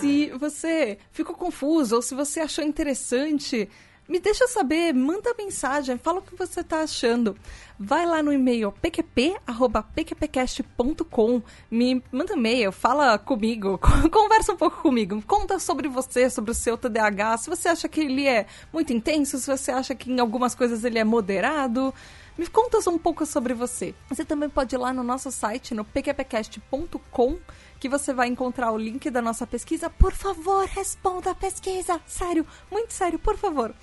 Se 0.00 0.30
você 0.30 0.98
ficou 1.12 1.34
confuso 1.34 1.96
ou 1.96 2.02
se 2.02 2.14
você 2.14 2.40
achou 2.40 2.64
interessante, 2.64 3.68
me 4.08 4.18
deixa 4.18 4.48
saber, 4.48 4.92
manda 4.92 5.32
mensagem, 5.38 5.96
fala 5.98 6.18
o 6.18 6.22
que 6.22 6.34
você 6.34 6.62
está 6.62 6.80
achando. 6.80 7.36
Vai 7.78 8.04
lá 8.04 8.20
no 8.22 8.32
e-mail 8.32 8.72
pqp.pqpcast.com, 8.72 11.42
me 11.70 12.02
manda 12.10 12.32
e-mail, 12.32 12.72
fala 12.72 13.16
comigo, 13.18 13.78
conversa 14.10 14.52
um 14.52 14.56
pouco 14.56 14.82
comigo, 14.82 15.22
conta 15.26 15.60
sobre 15.60 15.86
você, 15.86 16.28
sobre 16.28 16.50
o 16.50 16.54
seu 16.54 16.76
TDAH, 16.76 17.36
se 17.36 17.50
você 17.50 17.68
acha 17.68 17.88
que 17.88 18.00
ele 18.00 18.26
é 18.26 18.46
muito 18.72 18.92
intenso, 18.92 19.38
se 19.38 19.46
você 19.46 19.70
acha 19.70 19.94
que 19.94 20.10
em 20.10 20.18
algumas 20.18 20.56
coisas 20.56 20.82
ele 20.82 20.98
é 20.98 21.04
moderado. 21.04 21.94
Me 22.38 22.46
conta 22.46 22.78
um 22.88 22.98
pouco 22.98 23.26
sobre 23.26 23.52
você. 23.52 23.94
Você 24.08 24.24
também 24.24 24.48
pode 24.48 24.74
ir 24.74 24.78
lá 24.78 24.94
no 24.94 25.02
nosso 25.02 25.30
site, 25.30 25.74
no 25.74 25.84
pqpcast.com, 25.84 27.38
que 27.80 27.88
você 27.88 28.12
vai 28.12 28.28
encontrar 28.28 28.70
o 28.70 28.78
link 28.78 29.10
da 29.10 29.22
nossa 29.22 29.46
pesquisa. 29.46 29.90
Por 29.90 30.12
favor, 30.12 30.66
responda 30.66 31.30
a 31.30 31.34
pesquisa. 31.34 32.00
Sério, 32.06 32.46
muito 32.70 32.92
sério, 32.92 33.18
por 33.18 33.36
favor 33.36 33.74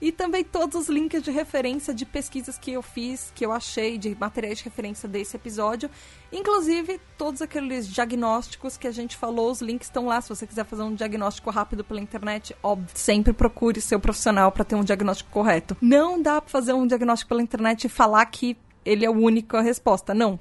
e 0.00 0.12
também 0.12 0.44
todos 0.44 0.74
os 0.82 0.88
links 0.88 1.22
de 1.22 1.30
referência 1.30 1.94
de 1.94 2.04
pesquisas 2.04 2.58
que 2.58 2.72
eu 2.72 2.82
fiz, 2.82 3.32
que 3.34 3.44
eu 3.44 3.50
achei, 3.50 3.96
de 3.96 4.14
materiais 4.14 4.58
de 4.58 4.64
referência 4.64 5.08
desse 5.08 5.34
episódio. 5.34 5.90
Inclusive, 6.30 7.00
todos 7.16 7.40
aqueles 7.40 7.88
diagnósticos 7.88 8.76
que 8.76 8.86
a 8.86 8.90
gente 8.90 9.16
falou, 9.16 9.50
os 9.50 9.62
links 9.62 9.88
estão 9.88 10.04
lá. 10.04 10.20
Se 10.20 10.28
você 10.28 10.46
quiser 10.46 10.66
fazer 10.66 10.82
um 10.82 10.94
diagnóstico 10.94 11.50
rápido 11.50 11.82
pela 11.82 12.00
internet, 12.00 12.54
óbvio, 12.62 12.90
sempre 12.94 13.32
procure 13.32 13.80
seu 13.80 13.98
profissional 13.98 14.52
para 14.52 14.64
ter 14.64 14.74
um 14.74 14.84
diagnóstico 14.84 15.30
correto. 15.30 15.74
Não 15.80 16.20
dá 16.20 16.38
para 16.38 16.50
fazer 16.50 16.74
um 16.74 16.86
diagnóstico 16.86 17.30
pela 17.30 17.42
internet 17.42 17.84
e 17.84 17.88
falar 17.88 18.26
que 18.26 18.58
ele 18.84 19.04
é 19.04 19.08
a 19.08 19.60
resposta. 19.60 20.14
Não, 20.14 20.38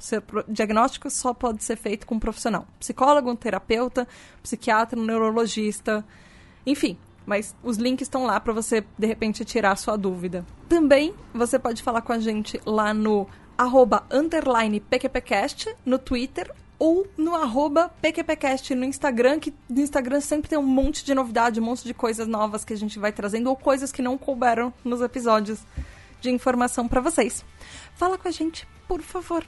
diagnóstico 0.47 1.09
só 1.09 1.33
pode 1.33 1.63
ser 1.63 1.77
feito 1.77 2.05
com 2.05 2.15
um 2.15 2.19
profissional. 2.19 2.67
Psicólogo, 2.79 3.31
um 3.31 3.35
terapeuta, 3.35 4.07
psiquiatra, 4.41 4.99
um 4.99 5.03
neurologista, 5.03 6.05
enfim, 6.65 6.97
mas 7.25 7.55
os 7.63 7.77
links 7.77 8.05
estão 8.05 8.25
lá 8.25 8.39
para 8.39 8.53
você 8.53 8.83
de 8.97 9.07
repente 9.07 9.45
tirar 9.45 9.75
sua 9.77 9.97
dúvida. 9.97 10.45
Também 10.67 11.13
você 11.33 11.57
pode 11.57 11.81
falar 11.81 12.01
com 12.01 12.13
a 12.13 12.19
gente 12.19 12.59
lá 12.65 12.93
no 12.93 13.27
arroba 13.57 14.03
underline 14.11 14.79
PQPcast 14.79 15.75
no 15.85 15.99
Twitter 15.99 16.51
ou 16.79 17.07
no 17.15 17.35
arroba 17.35 17.89
PQPcast 18.01 18.75
no 18.75 18.83
Instagram, 18.83 19.39
que 19.39 19.53
no 19.69 19.79
Instagram 19.79 20.19
sempre 20.19 20.49
tem 20.49 20.59
um 20.59 20.65
monte 20.65 21.05
de 21.05 21.13
novidade, 21.13 21.61
um 21.61 21.63
monte 21.63 21.83
de 21.83 21.93
coisas 21.93 22.27
novas 22.27 22.65
que 22.65 22.73
a 22.73 22.77
gente 22.77 22.99
vai 22.99 23.11
trazendo 23.11 23.49
ou 23.49 23.55
coisas 23.55 23.91
que 23.91 24.01
não 24.01 24.17
couberam 24.17 24.73
nos 24.83 24.99
episódios 24.99 25.61
de 26.23 26.31
informação 26.31 26.87
para 26.87 27.01
vocês. 27.01 27.43
Fala 27.95 28.17
com 28.17 28.29
a 28.29 28.31
gente, 28.31 28.65
por 28.87 29.01
favor. 29.01 29.45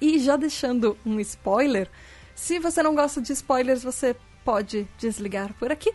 e 0.00 0.18
já 0.18 0.36
deixando 0.36 0.98
um 1.06 1.20
spoiler, 1.20 1.88
se 2.34 2.58
você 2.58 2.82
não 2.82 2.96
gosta 2.96 3.22
de 3.22 3.32
spoilers, 3.32 3.84
você 3.84 4.16
pode 4.44 4.88
desligar 4.98 5.54
por 5.54 5.70
aqui. 5.70 5.94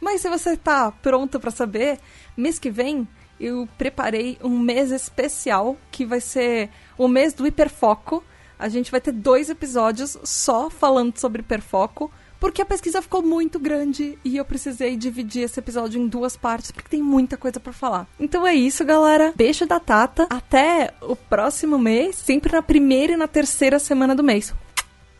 Mas 0.00 0.22
se 0.22 0.30
você 0.30 0.54
está 0.54 0.90
pronto 0.90 1.38
para 1.38 1.50
saber, 1.50 2.00
mês 2.34 2.58
que 2.58 2.70
vem 2.70 3.06
eu 3.38 3.68
preparei 3.76 4.38
um 4.42 4.58
mês 4.58 4.90
especial 4.90 5.76
que 5.90 6.06
vai 6.06 6.20
ser 6.20 6.70
o 6.96 7.06
mês 7.06 7.34
do 7.34 7.46
hiperfoco. 7.46 8.24
A 8.58 8.68
gente 8.68 8.90
vai 8.90 9.00
ter 9.00 9.12
dois 9.12 9.50
episódios 9.50 10.16
só 10.24 10.70
falando 10.70 11.18
sobre 11.18 11.42
hiperfoco, 11.42 12.10
porque 12.44 12.60
a 12.60 12.66
pesquisa 12.66 13.00
ficou 13.00 13.22
muito 13.22 13.58
grande 13.58 14.18
e 14.22 14.36
eu 14.36 14.44
precisei 14.44 14.98
dividir 14.98 15.44
esse 15.44 15.58
episódio 15.58 15.98
em 15.98 16.06
duas 16.06 16.36
partes, 16.36 16.70
porque 16.70 16.90
tem 16.90 17.02
muita 17.02 17.38
coisa 17.38 17.58
para 17.58 17.72
falar. 17.72 18.06
Então 18.20 18.46
é 18.46 18.54
isso, 18.54 18.84
galera. 18.84 19.32
Beijo 19.34 19.64
da 19.64 19.80
Tata. 19.80 20.26
Até 20.28 20.92
o 21.00 21.16
próximo 21.16 21.78
mês, 21.78 22.16
sempre 22.16 22.52
na 22.52 22.60
primeira 22.60 23.14
e 23.14 23.16
na 23.16 23.26
terceira 23.26 23.78
semana 23.78 24.14
do 24.14 24.22
mês. 24.22 24.52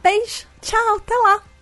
Beijo. 0.03 0.47
Tchau, 0.61 0.97
até 0.99 1.15
lá. 1.17 1.54